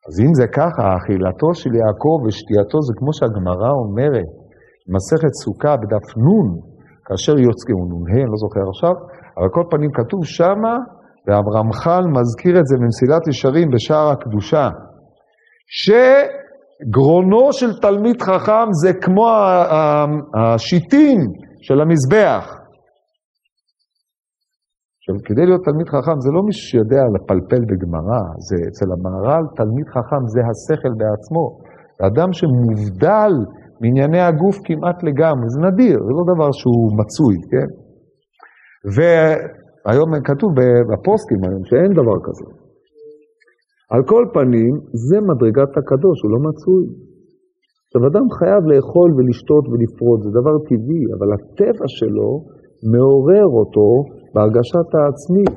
אז 0.07 0.15
אם 0.25 0.33
זה 0.41 0.47
ככה, 0.59 0.85
אכילתו 0.97 1.51
של 1.61 1.73
יעקב 1.81 2.17
ושתייתו 2.23 2.79
זה 2.87 2.93
כמו 2.99 3.11
שהגמרא 3.17 3.71
אומרת, 3.83 4.31
מסכת 4.95 5.35
סוכה 5.43 5.73
בדף 5.81 6.07
נ', 6.27 6.51
כאשר 7.07 7.35
יוצאים, 7.49 7.79
נ"ה, 7.91 8.21
אני 8.23 8.31
לא 8.33 8.39
זוכר 8.45 8.65
עכשיו, 8.73 8.95
אבל 9.37 9.49
כל 9.57 9.65
פנים 9.71 9.91
כתוב 9.99 10.21
שמה, 10.37 10.75
והרמח"ל 11.29 12.05
מזכיר 12.17 12.61
את 12.61 12.67
זה 12.67 12.77
במסילת 12.81 13.29
ישרים 13.29 13.71
בשער 13.71 14.11
הקדושה, 14.11 14.69
שגרונו 15.79 17.53
של 17.53 17.81
תלמיד 17.81 18.23
חכם 18.23 18.67
זה 18.83 18.93
כמו 18.93 19.29
השיטין 20.35 21.21
של 21.61 21.81
המזבח. 21.81 22.45
עכשיו, 24.99 25.15
כדי 25.25 25.47
להיות 25.47 25.65
תלמיד 25.65 25.89
חכם 25.89 26.19
זה 26.25 26.31
לא 26.37 26.43
מישהו 26.47 26.65
שיודע 26.71 27.03
לפלפל 27.15 27.63
בגמרא, 27.69 28.23
זה 28.49 28.57
אצל 28.69 28.89
המהר"ל 28.95 29.45
תלמיד 29.57 29.87
חכם 29.95 30.23
זה 30.35 30.41
השכל 30.49 30.93
בעצמו. 31.01 31.45
אדם 32.09 32.33
שמובדל 32.33 33.33
מענייני 33.81 34.21
הגוף 34.21 34.57
כמעט 34.65 34.99
לגמרי, 35.09 35.47
זה 35.55 35.61
נדיר, 35.69 35.99
זה 36.07 36.13
לא 36.19 36.25
דבר 36.35 36.51
שהוא 36.53 36.99
מצוי, 37.01 37.37
כן? 37.51 37.69
והיום 39.89 40.11
כתוב 40.25 40.51
בפוסטים 40.91 41.41
היום 41.45 41.65
שאין 41.65 41.93
דבר 42.01 42.19
כזה. 42.27 42.47
על 43.93 44.03
כל 44.13 44.25
פנים, 44.35 44.73
זה 45.09 45.19
מדרגת 45.31 45.73
הקדוש, 45.79 46.17
הוא 46.23 46.31
לא 46.35 46.41
מצוי. 46.49 46.85
עכשיו, 47.87 48.01
אדם 48.11 48.27
חייב 48.39 48.63
לאכול 48.71 49.11
ולשתות 49.17 49.65
ולפרוד, 49.69 50.19
זה 50.25 50.31
דבר 50.41 50.57
טבעי, 50.69 51.03
אבל 51.15 51.29
הטבע 51.37 51.87
שלו 51.99 52.31
מעורר 52.93 53.49
אותו 53.59 53.89
בהרגשת 54.35 54.89
העצמי. 54.97 55.49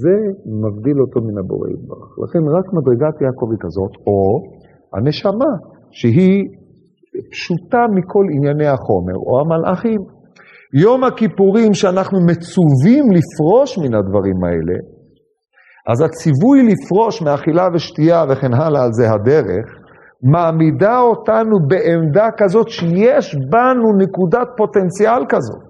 זה 0.00 0.16
מבדיל 0.62 1.00
אותו 1.00 1.18
מן 1.26 1.38
הבורא 1.38 1.68
יתברך. 1.68 2.08
לכן 2.22 2.42
רק 2.56 2.66
מדרגת 2.78 3.16
יעקב 3.24 3.48
היא 3.50 3.60
כזאת, 3.66 3.92
או 4.06 4.18
הנשמה, 4.94 5.52
שהיא 5.90 6.38
פשוטה 7.32 7.82
מכל 7.96 8.24
ענייני 8.34 8.66
החומר, 8.66 9.16
או 9.26 9.32
המלאכים. 9.40 10.17
יום 10.74 11.04
הכיפורים 11.04 11.74
שאנחנו 11.74 12.18
מצווים 12.26 13.04
לפרוש 13.12 13.78
מן 13.78 13.94
הדברים 13.94 14.44
האלה, 14.44 14.78
אז 15.88 16.00
הציווי 16.00 16.62
לפרוש 16.62 17.22
מאכילה 17.22 17.68
ושתייה 17.74 18.24
וכן 18.28 18.54
הלאה, 18.54 18.84
על 18.84 18.92
זה 18.92 19.10
הדרך, 19.10 19.66
מעמידה 20.22 21.00
אותנו 21.00 21.56
בעמדה 21.68 22.28
כזאת 22.36 22.68
שיש 22.68 23.34
בנו 23.34 23.96
נקודת 23.98 24.48
פוטנציאל 24.56 25.24
כזאת. 25.28 25.62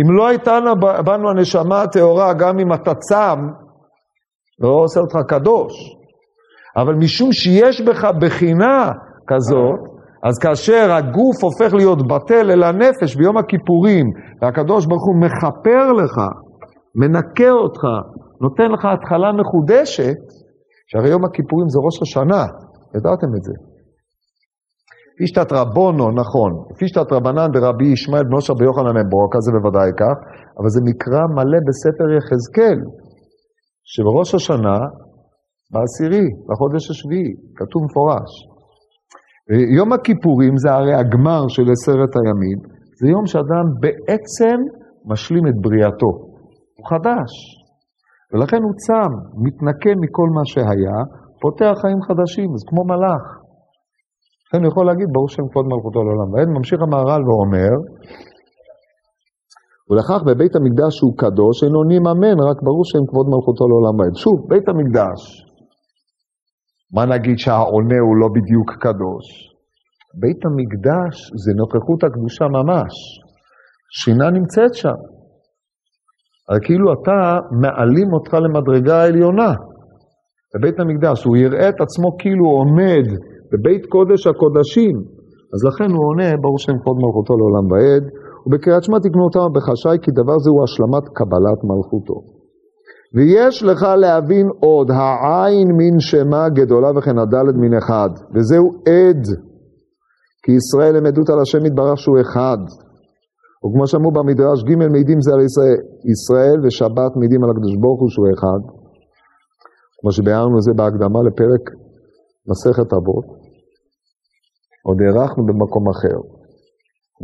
אם 0.00 0.16
לא 0.16 0.28
הייתה 0.28 0.58
בנו 1.06 1.30
הנשמה 1.30 1.82
הטהורה, 1.82 2.32
גם 2.32 2.58
אם 2.58 2.72
אתה 2.72 2.94
צם, 2.94 3.38
לא 4.60 4.68
עושה 4.68 5.00
אותך 5.00 5.16
קדוש. 5.28 5.72
אבל 6.76 6.94
משום 6.94 7.32
שיש 7.32 7.80
בך 7.80 8.04
בחינה 8.20 8.90
כזאת, 9.26 9.93
אז 10.26 10.34
כאשר 10.42 10.92
הגוף 10.92 11.44
הופך 11.44 11.74
להיות 11.74 11.98
בטל 12.08 12.50
אל 12.50 12.62
הנפש 12.62 13.16
ביום 13.16 13.36
הכיפורים, 13.36 14.06
והקדוש 14.42 14.86
ברוך 14.86 15.06
הוא 15.08 15.16
מכפר 15.24 15.92
לך, 15.92 16.16
מנקה 17.00 17.50
אותך, 17.50 17.82
נותן 18.40 18.68
לך 18.74 18.82
התחלה 18.84 19.32
מחודשת, 19.40 20.20
שהרי 20.88 21.10
יום 21.10 21.24
הכיפורים 21.24 21.68
זה 21.68 21.78
ראש 21.86 21.96
השנה, 22.02 22.44
ידעתם 22.96 23.30
את 23.36 23.42
זה. 23.48 23.54
פישתת 25.18 25.52
רבונו, 25.52 26.10
נכון, 26.10 26.52
פישתת 26.78 27.12
רבנן 27.12 27.48
ברבי 27.52 27.86
ישמעאל 27.92 28.24
בנו 28.24 28.40
של 28.40 28.52
רבי 28.52 28.64
יוחנן 28.64 29.08
ברוקה, 29.10 29.38
זה 29.40 29.50
בוודאי 29.52 29.90
כך, 30.00 30.16
אבל 30.58 30.68
זה 30.74 30.80
מקרא 30.88 31.22
מלא 31.36 31.60
בספר 31.66 32.08
יחזקאל, 32.16 32.78
שבראש 33.92 34.34
השנה, 34.34 34.78
בעשירי, 35.72 36.26
בחודש 36.48 36.90
השביעי, 36.90 37.30
כתוב 37.56 37.84
מפורש. 37.84 38.53
יום 39.50 39.92
הכיפורים 39.92 40.56
זה 40.56 40.70
הרי 40.72 40.94
הגמר 40.94 41.42
של 41.48 41.66
עשרת 41.74 42.12
הימים, 42.16 42.58
זה 43.00 43.06
יום 43.08 43.26
שאדם 43.26 43.66
בעצם 43.82 44.56
משלים 45.10 45.44
את 45.46 45.56
בריאתו, 45.64 46.10
הוא 46.76 46.86
חדש, 46.90 47.32
ולכן 48.32 48.60
הוא 48.66 48.74
צם, 48.84 49.12
מתנקה 49.44 49.92
מכל 50.02 50.28
מה 50.36 50.44
שהיה, 50.52 50.98
פותח 51.42 51.74
חיים 51.82 52.00
חדשים, 52.06 52.48
זה 52.58 52.64
כמו 52.70 52.82
מלאך. 52.90 53.24
לכן 54.44 54.60
הוא 54.62 54.68
יכול 54.70 54.86
להגיד, 54.86 55.08
ברור 55.14 55.28
שם 55.28 55.46
כבוד 55.50 55.66
מלכותו 55.72 56.00
לעולם 56.04 56.28
ועד, 56.32 56.48
ממשיך 56.56 56.78
המהר"ל 56.82 57.22
ואומר, 57.26 57.72
ולכך 59.88 60.20
בבית 60.28 60.54
המקדש 60.56 60.92
שהוא 60.98 61.14
קדוש, 61.22 61.56
אינו 61.64 61.78
עונים 61.82 62.04
אמן, 62.12 62.36
רק 62.48 62.58
ברור 62.66 62.84
שם 62.90 63.02
כבוד 63.10 63.26
מלכותו 63.32 63.64
לעולם 63.70 63.94
ועד. 63.98 64.14
שוב, 64.22 64.36
בית 64.50 64.66
המקדש, 64.68 65.20
מה 66.94 67.04
נגיד 67.06 67.38
שהעונה 67.38 67.98
הוא 68.06 68.16
לא 68.20 68.28
בדיוק 68.36 68.68
קדוש? 68.84 69.26
בית 70.20 70.40
המקדש 70.46 71.14
זה 71.42 71.52
נוכחות 71.60 72.04
הקדושה 72.04 72.44
ממש. 72.58 72.94
שינה 73.98 74.30
נמצאת 74.30 74.74
שם. 74.74 74.98
אבל 76.48 76.58
כאילו 76.66 76.86
אתה 76.92 77.18
מעלים 77.62 78.08
אותך 78.12 78.32
למדרגה 78.34 78.96
העליונה 79.02 79.52
בבית 80.52 80.80
המקדש. 80.80 81.24
הוא 81.24 81.36
יראה 81.36 81.68
את 81.68 81.80
עצמו 81.84 82.08
כאילו 82.20 82.46
עומד 82.58 83.06
בבית 83.50 83.86
קודש 83.86 84.26
הקודשים. 84.26 84.94
אז 85.52 85.60
לכן 85.68 85.90
הוא 85.94 86.04
עונה, 86.08 86.30
ברור 86.42 86.58
שם 86.58 86.76
כבוד 86.80 86.96
מלכותו 87.02 87.32
לעולם 87.38 87.66
ועד, 87.70 88.04
ובקריאת 88.44 88.82
שמע 88.84 88.98
תקנו 88.98 89.22
אותם 89.24 89.46
בחשאי, 89.54 89.96
כי 90.02 90.10
דבר 90.20 90.36
זה 90.44 90.50
הוא 90.54 90.62
השלמת 90.64 91.04
קבלת 91.18 91.60
מלכותו. 91.70 92.33
ויש 93.14 93.62
לך 93.62 93.82
להבין 93.82 94.46
עוד, 94.60 94.90
העין 94.90 95.68
מן 95.78 96.00
שמה 96.00 96.48
גדולה 96.48 96.90
וכן 96.96 97.18
הדלת 97.18 97.54
מן 97.54 97.76
אחד, 97.76 98.10
וזהו 98.34 98.66
עד, 98.88 99.22
כי 100.42 100.52
ישראל 100.52 100.96
הם 100.96 101.06
עדות 101.06 101.30
על 101.30 101.40
השם 101.40 101.66
יתברך 101.66 101.98
שהוא 101.98 102.20
אחד. 102.20 102.60
וכמו 103.62 103.86
שאמרו 103.86 104.12
במדרש, 104.12 104.58
ג' 104.64 104.74
מעידים 104.92 105.20
זה 105.20 105.30
על 105.34 105.40
ישראל, 105.48 105.80
ישראל 106.12 106.58
ושבת 106.62 107.12
מעידים 107.16 107.44
על 107.44 107.50
הקדוש 107.50 107.74
ברוך 107.82 108.00
הוא 108.00 108.10
שהוא 108.10 108.28
אחד. 108.34 108.60
כמו 110.00 110.12
שביארנו 110.12 110.60
זה 110.60 110.72
בהקדמה 110.78 111.20
לפרק 111.26 111.64
מסכת 112.50 112.92
אבות, 112.98 113.26
עוד 114.86 114.98
הארכנו 115.00 115.42
במקום 115.46 115.84
אחר. 115.94 116.18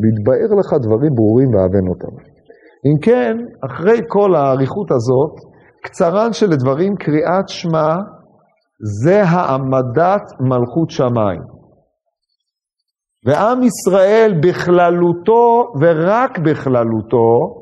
והתבאר 0.01 0.51
לך 0.61 0.71
דברים 0.85 1.13
ברורים 1.15 1.49
ואהבן 1.55 1.87
אותם. 1.93 2.15
אם 2.87 2.97
כן, 3.07 3.35
אחרי 3.69 3.99
כל 4.09 4.35
האריכות 4.35 4.91
הזאת, 4.91 5.50
קצרן 5.85 6.33
של 6.33 6.51
דברים, 6.57 6.97
קריאת 6.97 7.49
שמע, 7.49 7.95
זה 9.03 9.23
העמדת 9.23 10.23
מלכות 10.41 10.91
שמיים. 10.91 11.43
ועם 13.27 13.63
ישראל 13.63 14.41
בכללותו 14.43 15.73
ורק 15.81 16.39
בכללותו 16.39 17.61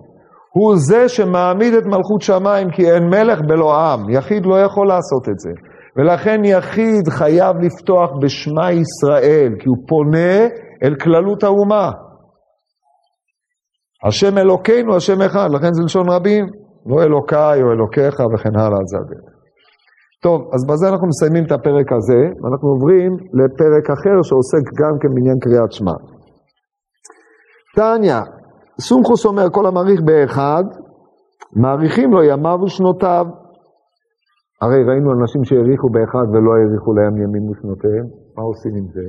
הוא 0.52 0.74
זה 0.76 1.08
שמעמיד 1.08 1.74
את 1.74 1.84
מלכות 1.84 2.22
שמיים 2.22 2.70
כי 2.70 2.90
אין 2.90 3.04
מלך 3.04 3.38
בלא 3.48 3.74
עם, 3.74 4.10
יחיד 4.10 4.46
לא 4.46 4.60
יכול 4.60 4.88
לעשות 4.88 5.28
את 5.28 5.38
זה. 5.38 5.50
ולכן 5.96 6.44
יחיד 6.44 7.08
חייב 7.08 7.56
לפתוח 7.56 8.10
בשמע 8.22 8.72
ישראל, 8.72 9.52
כי 9.60 9.68
הוא 9.68 9.76
פונה 9.88 10.46
אל 10.84 10.94
כללות 11.00 11.42
האומה. 11.42 11.90
השם 14.06 14.38
אלוקינו, 14.38 14.96
השם 14.96 15.22
אחד, 15.22 15.48
לכן 15.54 15.72
זה 15.72 15.82
לשון 15.84 16.08
רבים, 16.10 16.46
לא 16.88 17.02
אלוקיי 17.02 17.62
או 17.62 17.72
אלוקיך 17.72 18.14
וכן 18.34 18.54
הלאה, 18.60 18.78
זה 18.90 18.96
הדרך. 18.98 19.38
טוב, 20.22 20.38
אז 20.54 20.60
בזה 20.68 20.88
אנחנו 20.88 21.06
מסיימים 21.08 21.44
את 21.46 21.52
הפרק 21.52 21.92
הזה, 21.92 22.20
ואנחנו 22.40 22.68
עוברים 22.68 23.12
לפרק 23.38 23.86
אחר 23.96 24.16
שעוסק 24.22 24.64
גם 24.80 24.94
כן 25.00 25.08
בעניין 25.14 25.38
קריאת 25.44 25.72
שמע. 25.72 25.96
טניה, 27.76 28.20
סומכוס 28.80 29.26
אומר, 29.26 29.46
כל 29.52 29.66
המעריך 29.66 30.00
באחד, 30.08 30.64
מעריכים 31.56 32.10
לו 32.12 32.22
ימיו 32.24 32.58
ושנותיו. 32.64 33.26
הרי 34.62 34.84
ראינו 34.88 35.08
אנשים 35.12 35.44
שהאריכו 35.44 35.88
באחד 35.94 36.26
ולא 36.32 36.50
האריכו 36.56 36.92
להם 36.92 37.14
ימים 37.22 37.50
ושנותיהם, 37.50 38.06
מה 38.36 38.42
עושים 38.42 38.74
עם 38.80 38.86
זה? 38.94 39.06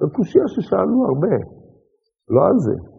זו 0.00 0.12
קושייה 0.16 0.44
ששאלו 0.48 0.98
הרבה, 1.08 1.36
לא 2.28 2.40
על 2.46 2.58
זה. 2.58 2.91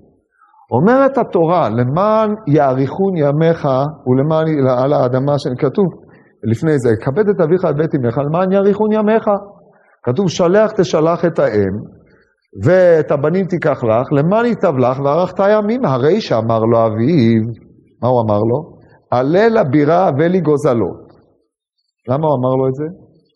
אומרת 0.76 1.18
התורה, 1.18 1.70
למען 1.70 2.30
יאריכון 2.48 3.18
ימיך 3.18 3.68
ולמען 4.08 4.46
על 4.84 4.94
האדמה, 4.94 5.36
כתוב 5.60 5.86
לפני 6.52 6.80
זה, 6.80 6.90
כבד 7.02 7.30
את 7.30 7.42
אביך 7.42 7.64
ואת 7.64 7.96
אמך, 7.96 8.18
למען 8.18 8.52
יאריכון 8.52 8.92
ימיך. 8.92 9.26
כתוב, 10.04 10.30
שלח 10.30 10.72
תשלח 10.72 11.26
את 11.26 11.40
האם, 11.40 11.74
ואת 12.66 13.12
הבנים 13.12 13.46
תיקח 13.46 13.84
לך, 13.84 14.08
למען 14.12 14.46
ייטב 14.46 14.78
לך 14.78 15.00
וערכת 15.00 15.40
ימים, 15.40 15.86
הרי 15.86 16.22
שאמר 16.22 16.60
לו 16.60 16.78
אביו, 16.86 17.44
מה 18.02 18.10
הוא 18.10 18.22
אמר 18.22 18.40
לו? 18.40 18.74
עלה 19.12 19.48
לבירה 19.48 20.10
ולי 20.20 20.42
גוזלות. 20.42 21.04
למה 22.10 22.28
הוא 22.28 22.36
אמר 22.40 22.56
לו 22.56 22.68
את 22.68 22.74
זה? 22.74 22.86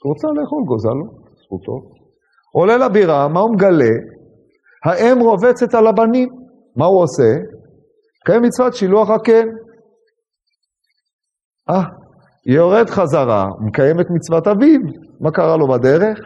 הוא 0.03 0.13
רוצה 0.13 0.27
לאכול 0.27 0.63
גוזלות, 0.67 1.11
זכותו. 1.43 1.77
עולה 2.53 2.77
לבירה, 2.77 3.27
מה 3.27 3.39
הוא 3.39 3.53
מגלה? 3.53 3.93
האם 4.85 5.19
רובצת 5.19 5.73
על 5.75 5.87
הבנים. 5.87 6.46
מה 6.77 6.85
הוא 6.85 7.03
עושה? 7.03 7.31
מקיים 8.21 8.41
מצוות 8.41 8.73
שילוח 8.73 9.09
הקן. 9.09 9.47
אה, 11.69 11.83
יורד 12.45 12.89
חזרה, 12.89 13.45
מקיים 13.67 13.99
את 13.99 14.05
מצוות 14.15 14.47
אביו, 14.47 14.79
מה 15.21 15.31
קרה 15.31 15.57
לו 15.57 15.67
בדרך? 15.67 16.19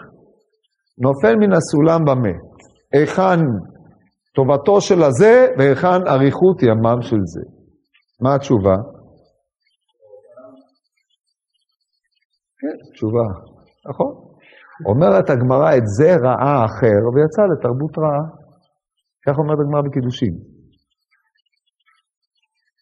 נופל 0.98 1.36
מן 1.36 1.54
הסולם 1.54 2.06
במה. 2.06 2.36
היכן 2.94 3.40
טובתו 4.36 4.82
של 4.82 5.04
הזה 5.04 5.48
והיכן 5.58 6.08
אריכות 6.08 6.64
ימם 6.64 7.02
של 7.02 7.22
זה. 7.26 7.42
מה 8.22 8.36
התשובה? 8.36 8.76
כן, 12.60 12.92
תשובה, 12.94 13.28
נכון. 13.90 14.14
אומרת 14.86 15.30
הגמרא, 15.30 15.78
את 15.78 15.88
זה 15.98 16.16
ראה 16.16 16.66
אחר 16.66 17.00
ויצא 17.14 17.42
לתרבות 17.52 17.98
רעה. 17.98 18.40
כך 19.25 19.36
אומרת 19.39 19.60
הגמרא 19.60 19.81
בקידושין. 19.81 20.34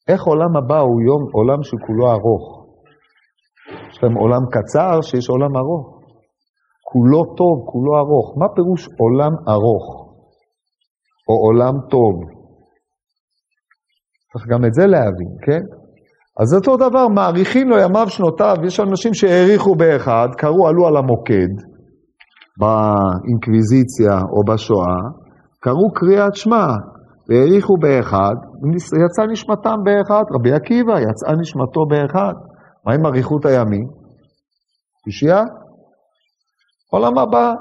איך 0.10 0.21
עולם 0.23 0.58
הבא 0.58 0.80
הוא 0.80 1.02
יום, 1.02 1.23
עולם 1.34 1.63
שכולו 1.63 2.06
ארוך? 2.12 2.45
יש 3.89 3.97
לכם 3.97 4.13
עולם 4.13 4.43
קצר 4.52 5.02
שיש 5.02 5.30
עולם 5.30 5.58
ארוך. 5.58 5.99
כולו 6.91 7.21
טוב, 7.39 7.56
כולו 7.71 7.91
ארוך. 8.02 8.38
מה 8.38 8.47
פירוש 8.56 8.88
עולם 9.02 9.34
ארוך? 9.49 9.86
או 11.28 11.34
עולם 11.45 11.75
טוב? 11.89 12.15
צריך 14.32 14.45
גם 14.47 14.65
את 14.65 14.73
זה 14.73 14.86
להבין, 14.86 15.32
כן? 15.45 15.63
אז 16.41 16.56
אותו 16.56 16.78
דבר, 16.78 17.08
מאריכים 17.08 17.69
לו 17.69 17.78
ימיו 17.78 18.10
שנותיו, 18.10 18.56
יש 18.65 18.80
אנשים 18.80 19.13
שהאריכו 19.13 19.75
באחד, 19.75 20.28
קראו, 20.38 20.67
עלו 20.67 20.88
על 20.88 20.97
המוקד, 20.97 21.52
באינקוויזיציה 22.60 24.15
או 24.34 24.54
בשואה, 24.54 25.02
קראו 25.63 25.93
קריאת 25.93 26.36
שמע, 26.36 26.65
והאריכו 27.30 27.78
באחד, 27.78 28.36
יצא 29.06 29.24
נשמתם 29.32 29.78
באחד. 29.86 30.24
רבי 30.36 30.52
עקיבא, 30.54 30.93
יצאה 31.00 31.36
נשמתו 31.41 31.82
באחד. 31.89 32.34
מה 32.86 32.93
עם 32.93 33.06
אריכות 33.06 33.45
הימים? 33.45 33.88
קושייה? 35.04 35.43
עולם 36.91 37.17
הבא. 37.17 37.54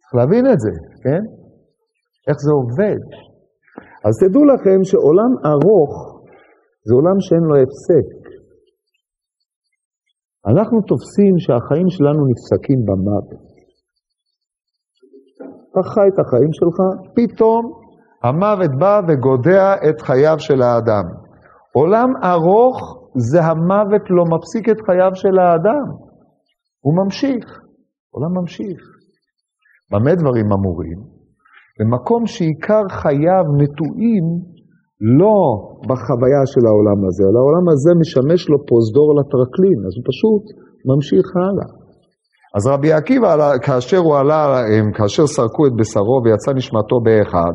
צריך 0.00 0.14
להבין 0.14 0.44
את 0.52 0.60
זה, 0.60 0.70
כן? 1.04 1.22
איך 2.28 2.36
זה 2.44 2.52
עובד. 2.60 3.00
אז 4.04 4.14
תדעו 4.22 4.44
לכם 4.44 4.84
שעולם 4.84 5.30
ארוך 5.52 5.94
זה 6.86 6.94
עולם 6.94 7.20
שאין 7.20 7.44
לו 7.48 7.54
הפסק. 7.62 8.08
אנחנו 10.50 10.78
תופסים 10.90 11.34
שהחיים 11.38 11.88
שלנו 11.90 12.22
נפסקים 12.30 12.80
במוות. 12.88 13.49
אתה 15.70 15.82
חי 15.82 16.08
את 16.14 16.18
החיים 16.18 16.52
שלך, 16.52 16.78
פתאום 17.16 17.72
המוות 18.22 18.70
בא 18.78 19.00
וגודע 19.08 19.74
את 19.88 20.00
חייו 20.00 20.38
של 20.38 20.62
האדם. 20.62 21.04
עולם 21.72 22.10
ארוך 22.24 22.78
זה 23.16 23.40
המוות 23.44 24.02
לא 24.10 24.24
מפסיק 24.24 24.68
את 24.68 24.80
חייו 24.86 25.10
של 25.14 25.38
האדם. 25.38 25.86
הוא 26.80 26.94
ממשיך, 27.04 27.44
עולם 28.10 28.38
ממשיך. 28.38 28.80
במה 29.90 30.14
דברים 30.14 30.52
אמורים? 30.52 30.98
במקום 31.80 32.26
שעיקר 32.26 32.84
חייו 32.88 33.44
נטועים 33.60 34.24
לא 35.18 35.36
בחוויה 35.88 36.42
של 36.52 36.66
העולם 36.66 36.98
הזה, 37.06 37.22
אלא 37.28 37.38
העולם 37.42 37.68
הזה 37.72 37.90
משמש 38.00 38.48
לו 38.48 38.66
פרוזדור 38.66 39.08
לטרקלין, 39.18 39.78
אז 39.86 39.92
הוא 39.96 40.04
פשוט 40.10 40.44
ממשיך 40.88 41.26
הלאה. 41.36 41.79
אז 42.56 42.66
רבי 42.66 42.92
עקיבא, 42.92 43.58
כאשר 43.62 43.98
הוא 43.98 44.16
עלה, 44.16 44.62
כאשר 44.94 45.26
סרקו 45.26 45.66
את 45.66 45.72
בשרו 45.78 46.20
ויצא 46.24 46.52
נשמתו 46.52 47.00
באחד, 47.00 47.54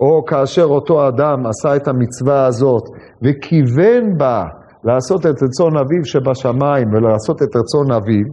או 0.00 0.24
כאשר 0.24 0.64
אותו 0.64 1.08
אדם 1.08 1.46
עשה 1.46 1.76
את 1.76 1.88
המצווה 1.88 2.46
הזאת 2.46 2.82
וכיוון 3.22 4.18
בה 4.18 4.44
לעשות 4.84 5.20
את 5.26 5.36
רצון 5.42 5.76
אביו 5.76 6.04
שבשמיים 6.04 6.88
ולעשות 6.92 7.42
את 7.42 7.56
רצון 7.56 7.92
אביו, 7.92 8.26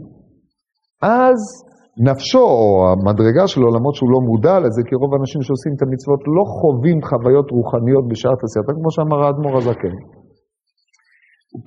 אז 1.01 1.39
נפשו, 2.07 2.45
או 2.59 2.69
המדרגה 2.91 3.47
שלו, 3.47 3.67
למרות 3.75 3.95
שהוא 3.95 4.11
לא 4.15 4.19
מודע 4.29 4.59
לזה, 4.59 4.81
כי 4.87 4.95
רוב 4.95 5.11
האנשים 5.13 5.41
שעושים 5.41 5.73
את 5.75 5.81
המצוות 5.83 6.21
לא 6.37 6.43
חווים 6.57 6.99
חוויות 7.09 7.47
רוחניות 7.51 8.05
בשעת 8.11 8.39
עשייתם, 8.43 8.73
כמו 8.79 8.91
שאמר 8.95 9.19
האדמו"ר 9.23 9.57
הזקן. 9.57 9.95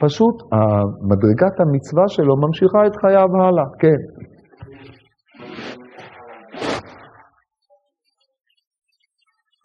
פשוט, 0.04 0.36
מדרגת 1.10 1.54
המצווה 1.60 2.06
שלו 2.14 2.34
ממשיכה 2.44 2.80
את 2.86 2.94
חייו 3.00 3.28
הלאה, 3.42 3.66
כן. 3.82 4.00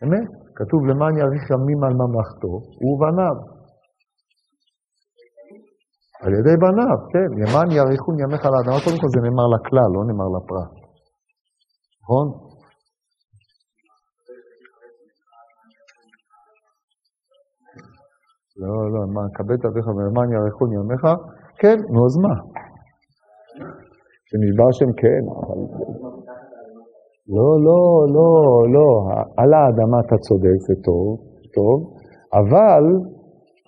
אמת, 0.04 0.30
כתוב 0.58 0.82
למען 0.90 1.14
יאריך 1.18 1.44
ימים 1.54 1.80
על 1.84 1.94
ממלכתו, 2.02 2.54
ובניו. 2.86 3.38
על 6.24 6.34
ידי 6.40 6.56
בניו, 6.64 6.98
כן, 7.14 7.30
למען 7.42 7.72
יאריכון 7.72 8.16
ימיך 8.20 8.42
על 8.46 8.54
האדמה, 8.56 8.84
קודם 8.86 9.00
כל 9.02 9.10
זה 9.14 9.20
נאמר 9.26 9.48
לכלל, 9.54 9.90
לא 9.96 10.02
נאמר 10.08 10.30
לפרט. 10.36 10.72
נכון? 12.02 12.28
לא, 18.62 18.74
לא, 18.94 19.02
מה, 19.16 19.24
כבד 19.36 19.62
אביך 19.68 19.88
ולמען 19.88 20.30
יאריכון 20.34 20.70
ימיך, 20.74 21.04
כן, 21.60 21.78
נו 21.94 22.00
אז 22.06 22.16
מה? 22.24 22.36
שנשבע 24.28 24.66
השם 24.70 24.92
כן, 25.02 25.24
אבל... 25.38 26.27
לא, 27.36 27.50
לא, 27.68 27.82
לא, 28.16 28.32
לא, 28.76 28.90
על 29.40 29.52
האדמה 29.54 29.98
אתה 30.06 30.18
צודק, 30.28 30.58
זה 30.68 30.76
טוב, 30.88 31.08
טוב, 31.56 31.78
אבל 32.40 32.84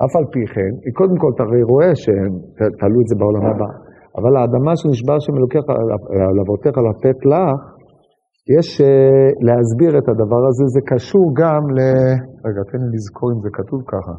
אף 0.03 0.13
על 0.19 0.25
פי 0.33 0.43
כן, 0.53 0.71
קודם 0.99 1.17
כל 1.21 1.29
אתה 1.35 1.43
הרי 1.43 1.63
רואה 1.71 1.91
שתעלו 2.01 2.97
את 3.01 3.07
זה 3.09 3.15
בעולם 3.19 3.45
הבא, 3.49 3.69
אבל 4.17 4.33
האדמה 4.37 4.73
שנשבע 4.79 5.13
השם 5.15 5.35
אלוקיך 5.39 5.63
על 6.29 6.37
אבותיך 6.43 6.75
לתת 6.87 7.19
לך, 7.31 7.59
יש 8.57 8.81
uh, 8.81 8.85
להסביר 9.47 9.91
את 9.99 10.07
הדבר 10.11 10.41
הזה, 10.49 10.65
זה 10.75 10.81
קשור 10.91 11.25
גם 11.41 11.63
ל... 11.75 11.79
רגע, 12.45 12.61
תן 12.71 12.81
לי 12.83 12.89
לזכור 12.95 13.29
אם 13.33 13.39
זה 13.43 13.49
כתוב 13.53 13.81
ככה. 13.93 14.15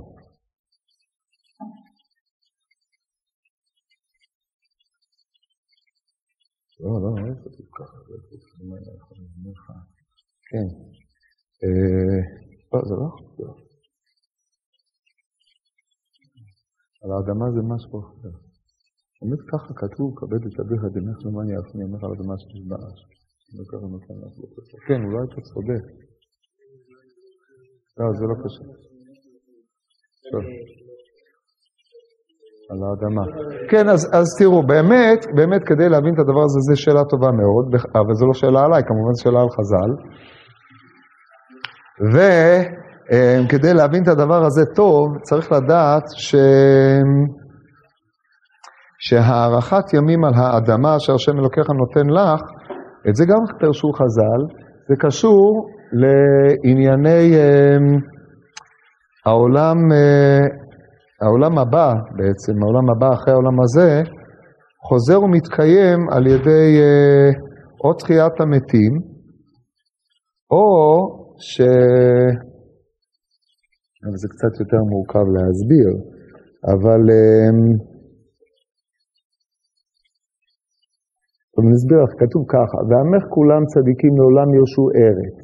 לא, 6.81 6.93
לא, 7.03 7.11
לא 7.29 7.35
כתוב 7.45 7.67
ככה, 7.79 7.97
כן. 10.49 10.69
אה, 11.63 12.21
לא, 12.73 12.81
זה 12.89 12.95
לא 13.01 13.09
כתוב. 13.17 13.71
על 17.03 17.11
האדמה 17.13 17.47
זה 17.55 17.63
משהו 17.73 18.01
אחר. 18.01 18.35
באמת 19.23 19.43
ככה 19.53 19.75
כתוב, 19.83 20.09
כבד 20.19 20.43
את 20.47 20.61
אביך 20.61 20.83
דמך 20.95 21.19
למען 21.25 21.49
יעפני 21.55 21.85
ימיך 21.85 22.03
על 22.05 22.11
אדמה 22.13 22.35
שנשבע 22.39 22.77
אש. 22.77 23.01
כן, 24.87 25.01
אולי 25.05 25.23
אתה 25.27 25.41
צודק. 25.41 25.85
לא, 27.99 28.07
זה 28.19 28.25
לא 28.31 28.37
קשה. 28.43 28.65
על 32.71 32.79
האדמה. 32.85 33.23
כן, 33.71 33.89
אז, 33.89 34.11
אז 34.13 34.27
תראו, 34.39 34.67
באמת, 34.67 35.27
באמת 35.35 35.63
כדי 35.67 35.89
להבין 35.89 36.15
את 36.15 36.19
הדבר 36.19 36.43
הזה, 36.43 36.59
זו 36.61 36.83
שאלה 36.83 37.05
טובה 37.05 37.31
מאוד, 37.31 37.75
אבל 37.95 38.15
זו 38.15 38.27
לא 38.27 38.35
שאלה 38.35 38.65
עליי, 38.65 38.83
כמובן 38.87 39.13
זו 39.13 39.23
שאלה 39.23 39.41
על 39.41 39.49
חז"ל. 39.57 39.91
וכדי 42.13 43.75
להבין 43.75 44.03
את 44.03 44.09
הדבר 44.09 44.45
הזה 44.45 44.65
טוב, 44.75 45.19
צריך 45.23 45.53
לדעת 45.53 46.05
ש... 46.15 46.35
שהארכת 48.99 49.95
ימים 49.95 50.25
על 50.25 50.33
האדמה 50.37 50.97
אשר 50.97 51.15
השם 51.15 51.39
אלוקיך 51.39 51.71
נותן 51.71 52.11
לך, 52.11 52.41
את 53.09 53.17
זה 53.17 53.25
גם 53.25 53.59
פרשו 53.61 53.93
חז"ל, 53.93 54.55
זה 54.89 54.95
קשור 54.99 55.69
לענייני 55.93 57.35
העולם, 59.27 59.77
העולם 61.23 61.59
הבא 61.59 61.89
בעצם, 62.17 62.63
העולם 62.63 62.91
הבא 62.91 63.09
אחרי 63.15 63.33
העולם 63.35 63.61
הזה, 63.61 63.91
חוזר 64.89 65.21
ומתקיים 65.23 66.01
על 66.15 66.27
ידי 66.27 66.71
או 67.85 67.95
תחיית 67.95 68.41
המתים, 68.41 68.93
או 70.51 70.65
ש... 71.49 71.61
אבל 74.05 74.17
זה 74.23 74.29
קצת 74.33 74.55
יותר 74.61 74.83
מורכב 74.93 75.27
להסביר, 75.35 75.91
אבל... 76.73 77.03
טוב, 81.53 81.65
אני 81.65 81.75
אסביר 81.77 81.99
לך, 82.05 82.13
כתוב 82.23 82.43
ככה, 82.55 82.79
ועמך 82.89 83.25
כולם 83.35 83.63
צדיקים 83.73 84.13
לעולם 84.19 84.49
ירשו 84.57 84.85
ארץ. 85.01 85.39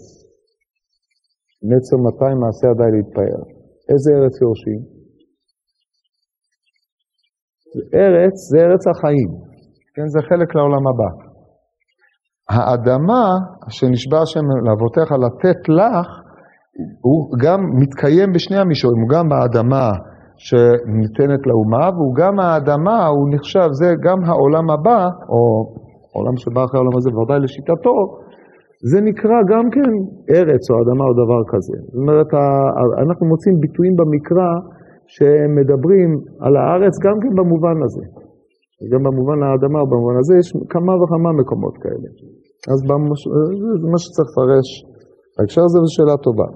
נצר 1.71 1.97
200 1.97 2.39
מעשה 2.43 2.67
עדיין 2.75 2.93
להתפאר. 2.95 3.39
איזה 3.91 4.11
ארץ 4.19 4.35
יורשים? 4.43 4.96
ארץ 7.95 8.35
זה 8.51 8.59
ארץ 8.67 8.85
החיים, 8.93 9.31
כן, 9.95 10.07
זה 10.15 10.21
חלק 10.29 10.55
לעולם 10.55 10.85
הבא. 10.91 11.11
האדמה 12.51 13.25
שנשבע 13.69 14.19
השם 14.23 14.47
לאבותיך 14.67 15.09
לתת 15.25 15.61
לך, 15.69 16.07
הוא 17.07 17.19
גם 17.45 17.61
מתקיים 17.81 18.33
בשני 18.35 18.59
המישורים, 18.59 19.01
הוא 19.03 19.11
גם 19.17 19.25
באדמה 19.29 19.87
שניתנת 20.47 21.43
לאומה, 21.49 21.87
והוא 21.95 22.15
גם 22.23 22.35
האדמה, 22.41 23.07
הוא 23.07 23.27
נחשב, 23.35 23.69
זה 23.81 23.89
גם 24.07 24.19
העולם 24.29 24.71
הבא, 24.71 25.01
או 25.33 25.41
העולם 26.13 26.37
שבא 26.43 26.61
אחרי 26.65 26.79
העולם 26.79 26.97
הזה, 26.99 27.11
ודאי 27.11 27.41
לשיטתו, 27.45 27.97
זה 28.91 28.99
נקרא 29.09 29.39
גם 29.53 29.65
כן 29.75 29.91
ארץ 30.35 30.63
או 30.71 30.75
אדמה 30.83 31.05
או 31.09 31.15
דבר 31.23 31.41
כזה. 31.53 31.77
זאת 31.93 32.01
אומרת, 32.03 32.31
אנחנו 33.03 33.25
מוצאים 33.33 33.55
ביטויים 33.65 33.95
במקרא 34.01 34.49
שמדברים 35.15 36.11
על 36.45 36.57
הארץ 36.57 36.95
גם 37.05 37.17
כן 37.23 37.33
במובן 37.39 37.77
הזה. 37.85 38.05
גם 38.93 39.03
במובן 39.07 39.39
האדמה 39.43 39.81
במובן 39.91 40.17
הזה 40.21 40.35
יש 40.41 40.49
כמה 40.73 40.93
וכמה 41.01 41.31
מקומות 41.41 41.75
כאלה. 41.83 42.09
אז 42.73 42.79
במש... 42.89 43.21
זה 43.81 43.87
מה 43.93 43.99
שצריך 44.03 44.29
לפרש. 44.31 44.69
בהקשר 45.39 45.63
הזה 45.65 45.79
זו 45.85 45.91
שאלה 45.97 46.17
טובה. 46.17 46.49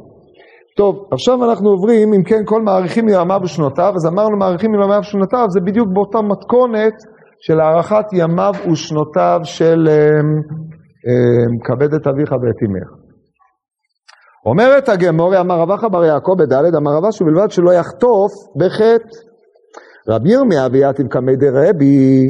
טוב, 0.76 0.94
עכשיו 1.12 1.44
אנחנו 1.44 1.70
עוברים, 1.70 2.12
אם 2.14 2.22
כן, 2.22 2.42
כל 2.44 2.62
מעריכים 2.62 3.08
ימיו 3.08 3.40
ושנותיו, 3.42 3.92
אז 3.96 4.06
אמרנו 4.12 4.36
מעריכים 4.36 4.74
ימיו 4.74 5.00
ושנותיו, 5.00 5.46
זה 5.48 5.60
בדיוק 5.60 5.88
באותה 5.94 6.20
מתכונת 6.22 6.96
של 7.40 7.60
הארכת 7.60 8.06
ימיו 8.12 8.52
ושנותיו 8.72 9.40
של 9.44 9.88
כבד 11.64 11.94
את 11.94 12.06
אביך 12.06 12.32
ואת 12.32 12.60
אמך. 12.66 12.99
אומרת 14.46 14.88
הגמורי, 14.88 15.40
אמר 15.40 15.60
רבך 15.60 15.84
בר 15.92 16.04
יעקב 16.04 16.32
בד' 16.38 16.74
אמר 16.74 16.90
רבא 16.96 17.10
שבלבד 17.10 17.50
שלא 17.50 17.70
יחטוף 17.70 18.32
בחטא. 18.56 19.30
רבי 20.08 20.32
ירמיה 20.32 20.66
ויתיב 20.72 21.06
קמי 21.06 21.36
דרבי 21.36 22.26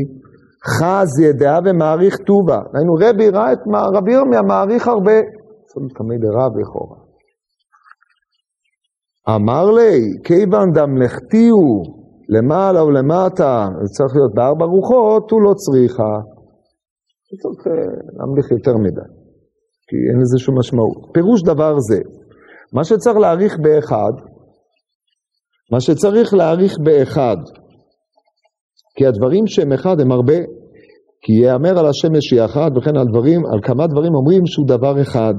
חז 0.66 1.20
ידעה 1.20 1.58
ומעריך 1.64 2.16
טובה. 2.16 2.58
היינו 2.74 2.94
רבי 2.94 3.28
ראה 3.28 3.52
את 3.52 3.58
רבי 3.96 4.12
ירמיה 4.12 4.42
מעריך 4.42 4.88
הרבה. 4.88 5.18
זאת 5.66 5.92
קמי 5.94 6.18
דרב 6.18 6.52
לכאורה. 6.60 6.96
אמר 9.36 9.70
לי, 9.70 10.00
כיוון 10.24 10.72
דמלכתיהו 10.72 11.82
למעלה 12.28 12.84
ולמטה, 12.84 13.68
זה 13.82 13.88
צריך 13.96 14.16
להיות 14.16 14.34
בארבע 14.34 14.64
רוחות, 14.64 15.30
הוא 15.30 15.42
לא 15.42 15.52
צריכה. 15.54 16.12
צריך 17.42 17.66
להמליך 18.18 18.50
יותר 18.50 18.76
מדי, 18.76 19.08
כי 19.90 19.96
אין 19.96 20.20
לזה 20.22 20.38
שום 20.38 20.58
משמעות. 20.58 20.98
פירוש 21.14 21.42
דבר 21.42 21.74
זה, 21.78 22.00
מה 22.72 22.84
שצריך 22.84 23.16
להעריך 23.16 23.58
באחד, 23.62 24.14
מה 25.72 25.80
שצריך 25.80 26.34
להעריך 26.34 26.74
באחד, 26.84 27.36
כי 28.96 29.06
הדברים 29.06 29.46
שהם 29.46 29.72
אחד 29.72 30.00
הם 30.00 30.12
הרבה, 30.12 30.38
כי 31.22 31.32
ייאמר 31.32 31.78
על 31.78 31.86
השמש 31.86 32.32
היא 32.32 32.44
אחת, 32.44 32.72
וכן 32.76 32.96
על 32.96 33.06
דברים, 33.12 33.40
על 33.52 33.60
כמה 33.62 33.86
דברים 33.86 34.14
אומרים 34.14 34.46
שהוא 34.46 34.66
דבר 34.66 35.02
אחד. 35.02 35.34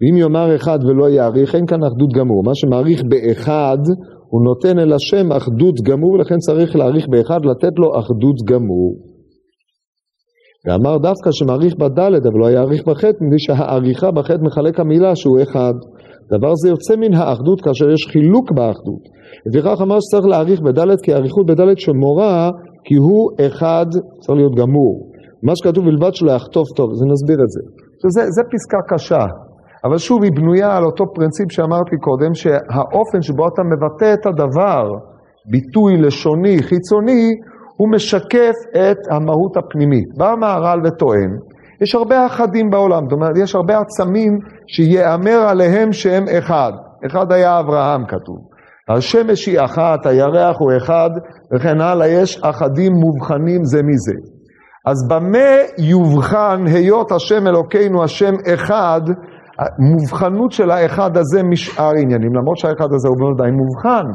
ואם 0.00 0.16
יאמר 0.16 0.56
אחד 0.56 0.78
ולא 0.84 1.08
יעריך, 1.08 1.54
אין 1.54 1.66
כאן 1.66 1.84
אחדות 1.84 2.12
גמור. 2.18 2.42
מה 2.44 2.54
שמעריך 2.54 3.02
באחד, 3.08 3.78
הוא 4.30 4.42
נותן 4.44 4.78
אל 4.78 4.92
השם 4.92 5.32
אחדות 5.32 5.74
גמור, 5.82 6.18
לכן 6.18 6.38
צריך 6.38 6.76
להעריך 6.76 7.08
באחד, 7.08 7.40
לתת 7.44 7.78
לו 7.78 8.00
אחדות 8.00 8.36
גמור. 8.44 9.11
ואמר 10.66 10.98
דווקא 10.98 11.30
שמעריך 11.30 11.74
בדלת, 11.76 12.26
אבל 12.26 12.38
לא 12.40 12.50
יעריך 12.50 12.82
בחטא, 12.86 13.18
מפני 13.20 13.38
שהעריכה 13.38 14.10
בחטא 14.10 14.42
מחלק 14.42 14.80
המילה 14.80 15.16
שהוא 15.16 15.42
אחד. 15.42 15.74
דבר 16.32 16.54
זה 16.54 16.68
יוצא 16.68 16.96
מן 16.96 17.14
האחדות 17.14 17.60
כאשר 17.60 17.90
יש 17.90 18.06
חילוק 18.12 18.52
באחדות. 18.52 19.02
לפיכך 19.46 19.80
אמר 19.82 19.98
שצריך 20.00 20.26
להעריך 20.26 20.60
בדלת, 20.60 21.00
כי 21.00 21.12
האריכות 21.12 21.46
בדלת 21.46 21.78
שמורה, 21.78 22.50
כי 22.84 22.94
הוא 22.94 23.30
אחד, 23.46 23.86
צריך 24.20 24.36
להיות 24.38 24.54
גמור. 24.54 25.10
מה 25.42 25.56
שכתוב 25.56 25.84
בלבד 25.84 26.14
שלא 26.14 26.30
יחטוף 26.32 26.68
טוב, 26.76 26.90
אז 26.90 27.02
נסביר 27.12 27.38
את 27.44 27.50
זה. 27.54 27.60
זה, 28.14 28.22
זה 28.36 28.42
פסקה 28.52 28.80
קשה, 28.94 29.24
אבל 29.84 29.98
שוב 29.98 30.22
היא 30.22 30.32
בנויה 30.36 30.76
על 30.76 30.84
אותו 30.84 31.04
פרינציפ 31.14 31.52
שאמרתי 31.52 31.96
קודם, 32.06 32.34
שהאופן 32.34 33.20
שבו 33.22 33.48
אתה 33.48 33.62
מבטא 33.70 34.14
את 34.14 34.26
הדבר, 34.26 34.84
ביטוי 35.50 35.96
לשוני, 35.96 36.62
חיצוני, 36.62 37.24
הוא 37.82 37.90
משקף 37.90 38.54
את 38.76 38.98
המהות 39.10 39.56
הפנימית. 39.56 40.08
בא 40.16 40.32
המהר"ל 40.32 40.80
וטוען, 40.84 41.30
יש 41.82 41.94
הרבה 41.94 42.26
אחדים 42.26 42.70
בעולם, 42.70 43.02
זאת 43.04 43.12
אומרת, 43.12 43.36
יש 43.36 43.54
הרבה 43.54 43.78
עצמים 43.78 44.38
שיאמר 44.66 45.38
עליהם 45.48 45.92
שהם 45.92 46.24
אחד. 46.38 46.72
אחד 47.06 47.32
היה 47.32 47.60
אברהם 47.60 48.06
כתוב. 48.06 48.36
השמש 48.88 49.46
היא 49.46 49.60
אחת, 49.60 50.06
הירח 50.06 50.56
הוא 50.58 50.72
אחד, 50.76 51.10
וכן 51.54 51.80
הלאה, 51.80 52.08
יש 52.08 52.40
אחדים 52.42 52.92
מובחנים 52.92 53.64
זה 53.64 53.82
מזה. 53.82 54.18
אז 54.86 55.08
במה 55.08 55.52
יובחן 55.78 56.64
היות 56.66 57.12
השם 57.12 57.46
אלוקינו 57.46 58.04
השם 58.04 58.34
אחד, 58.54 59.00
המובחנות 59.58 60.52
של 60.52 60.70
האחד 60.70 61.16
הזה 61.16 61.42
משאר 61.42 61.92
עניינים, 62.02 62.34
למרות 62.34 62.56
שהאחד 62.56 62.92
הזה 62.94 63.08
הוא 63.08 63.18
מאוד 63.20 63.36
די 63.42 63.50
מובחן. 63.50 64.06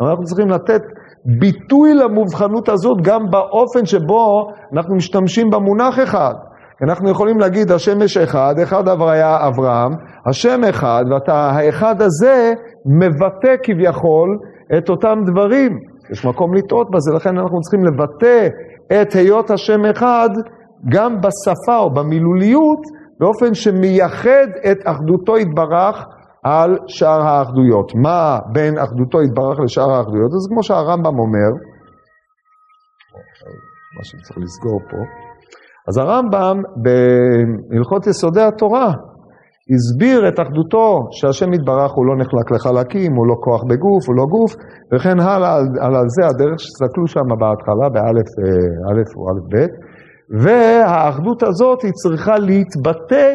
אבל 0.00 0.08
אנחנו 0.08 0.24
צריכים 0.24 0.48
לתת 0.48 0.82
ביטוי 1.24 1.94
למובחנות 1.94 2.68
הזאת 2.68 2.96
גם 3.02 3.20
באופן 3.30 3.86
שבו 3.86 4.48
אנחנו 4.72 4.96
משתמשים 4.96 5.50
במונח 5.50 5.98
אחד. 6.02 6.34
אנחנו 6.82 7.10
יכולים 7.10 7.38
להגיד 7.38 7.70
השמש 7.70 8.16
אחד, 8.16 8.54
אחד 8.62 8.88
היה 8.88 9.48
אברהם, 9.48 9.92
השם 10.26 10.60
אחד, 10.70 11.04
ואתה, 11.10 11.34
האחד 11.34 12.02
הזה 12.02 12.52
מבטא 12.86 13.54
כביכול 13.62 14.38
את 14.78 14.88
אותם 14.88 15.18
דברים. 15.26 15.78
יש 16.12 16.26
מקום 16.26 16.54
לטעות 16.54 16.86
בזה, 16.90 17.12
לכן 17.16 17.38
אנחנו 17.38 17.60
צריכים 17.60 17.84
לבטא 17.84 18.48
את 19.00 19.12
היות 19.12 19.50
השם 19.50 19.84
אחד 19.90 20.28
גם 20.88 21.16
בשפה 21.20 21.78
או 21.78 21.94
במילוליות, 21.94 22.80
באופן 23.20 23.54
שמייחד 23.54 24.46
את 24.70 24.78
אחדותו 24.84 25.38
יתברך 25.38 26.04
על 26.44 26.78
שאר 26.86 27.20
האחדויות. 27.28 27.94
מה 27.94 28.38
בין 28.52 28.78
אחדותו 28.78 29.22
יתברך 29.22 29.60
לשאר 29.64 29.90
האחדויות? 29.90 30.30
אז 30.32 30.48
כמו 30.50 30.62
שהרמב"ם 30.62 31.18
אומר, 31.18 31.50
מה 33.96 34.04
שצריך 34.04 34.38
לסגור 34.38 34.80
פה, 34.90 34.96
אז 35.88 35.98
הרמב"ם 35.98 36.56
בהלכות 36.82 38.06
יסודי 38.06 38.42
התורה 38.42 38.92
הסביר 39.74 40.28
את 40.28 40.40
אחדותו 40.40 40.86
שהשם 41.10 41.52
יתברך 41.52 41.92
הוא 41.92 42.06
לא 42.06 42.14
נחלק 42.16 42.50
לחלקים, 42.54 43.12
הוא 43.14 43.26
לא 43.26 43.34
כוח 43.44 43.62
בגוף, 43.70 44.02
הוא 44.08 44.16
לא 44.16 44.24
גוף, 44.34 44.52
וכן 44.92 45.20
הלאה 45.20 45.54
על, 45.56 45.94
על, 45.96 46.08
זה 46.16 46.26
הדרך 46.26 46.60
שתסתכלו 46.60 47.06
שם 47.06 47.28
בהתחלה, 47.40 47.86
באלף 47.94 48.28
אה, 48.40 49.04
או 49.16 49.22
אלף 49.30 49.44
בית, 49.52 49.74
והאחדות 50.42 51.42
הזאת 51.42 51.82
היא 51.82 51.92
צריכה 52.02 52.38
להתבטא 52.38 53.26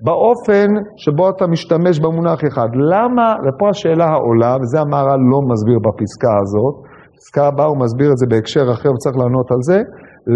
באופן 0.00 0.68
שבו 0.96 1.30
אתה 1.30 1.46
משתמש 1.46 2.00
במונח 2.00 2.40
אחד. 2.48 2.68
למה, 2.92 3.34
ופה 3.44 3.68
השאלה 3.68 4.04
העולה, 4.04 4.56
וזה 4.60 4.80
המהר"ל 4.80 5.20
לא 5.32 5.40
מסביר 5.50 5.78
בפסקה 5.78 6.32
הזאת, 6.42 6.74
בפסקה 7.12 7.46
הבאה 7.46 7.66
הוא 7.66 7.78
מסביר 7.78 8.12
את 8.12 8.16
זה 8.16 8.26
בהקשר 8.26 8.72
אחר 8.72 8.90
וצריך 8.92 9.16
לענות 9.16 9.50
על 9.50 9.58
זה, 9.60 9.78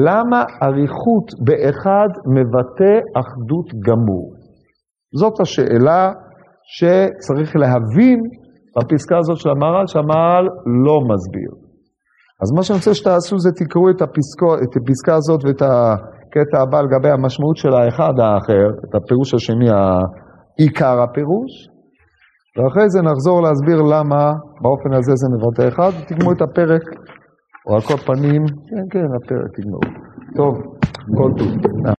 למה 0.07 0.45
אריכות 0.63 1.27
באחד 1.45 2.09
מבטא 2.35 2.95
אחדות 3.21 3.69
גמור? 3.87 4.27
זאת 5.21 5.41
השאלה 5.41 6.13
שצריך 6.77 7.57
להבין 7.57 8.21
בפסקה 8.77 9.19
הזאת 9.19 9.37
של 9.37 9.51
המהר"ל, 9.51 9.87
שהמהר"ל 9.87 10.47
לא 10.85 10.97
מסביר. 11.11 11.51
אז 12.43 12.49
מה 12.57 12.63
שאני 12.63 12.77
רוצה 12.79 12.95
שתעשו 12.95 13.39
זה 13.39 13.51
תקראו 13.53 13.91
את, 13.91 14.03
הפסקו, 14.03 14.55
את 14.55 14.73
הפסקה 14.77 15.15
הזאת 15.15 15.41
ואת 15.45 15.63
הקטע 16.29 16.63
הבא 16.63 16.81
לגבי 16.81 17.11
המשמעות 17.11 17.57
של 17.57 17.73
האחד 17.75 18.15
האחר, 18.21 18.67
את 18.85 18.95
הפירוש 18.95 19.35
השני, 19.35 19.71
עיקר 20.59 21.03
הפירוש, 21.03 21.53
ואחרי 22.57 22.89
זה 22.89 23.03
נחזור 23.03 23.43
להסביר 23.43 23.83
למה 23.83 24.33
באופן 24.63 24.93
הזה 24.93 25.13
זה 25.15 25.27
מבטא 25.35 25.69
אחד, 25.69 25.91
תגמרו 26.09 26.33
את 26.33 26.43
הפרק, 26.43 26.83
או 27.67 27.75
על 27.75 27.81
כל 27.81 27.97
פנים, 27.97 28.43
כן, 28.69 28.85
כן, 28.91 29.07
הפרק 29.17 29.51
תגמרו. 29.57 29.81
טוב, 30.37 30.55
כל 31.17 31.31
טוב. 31.39 31.95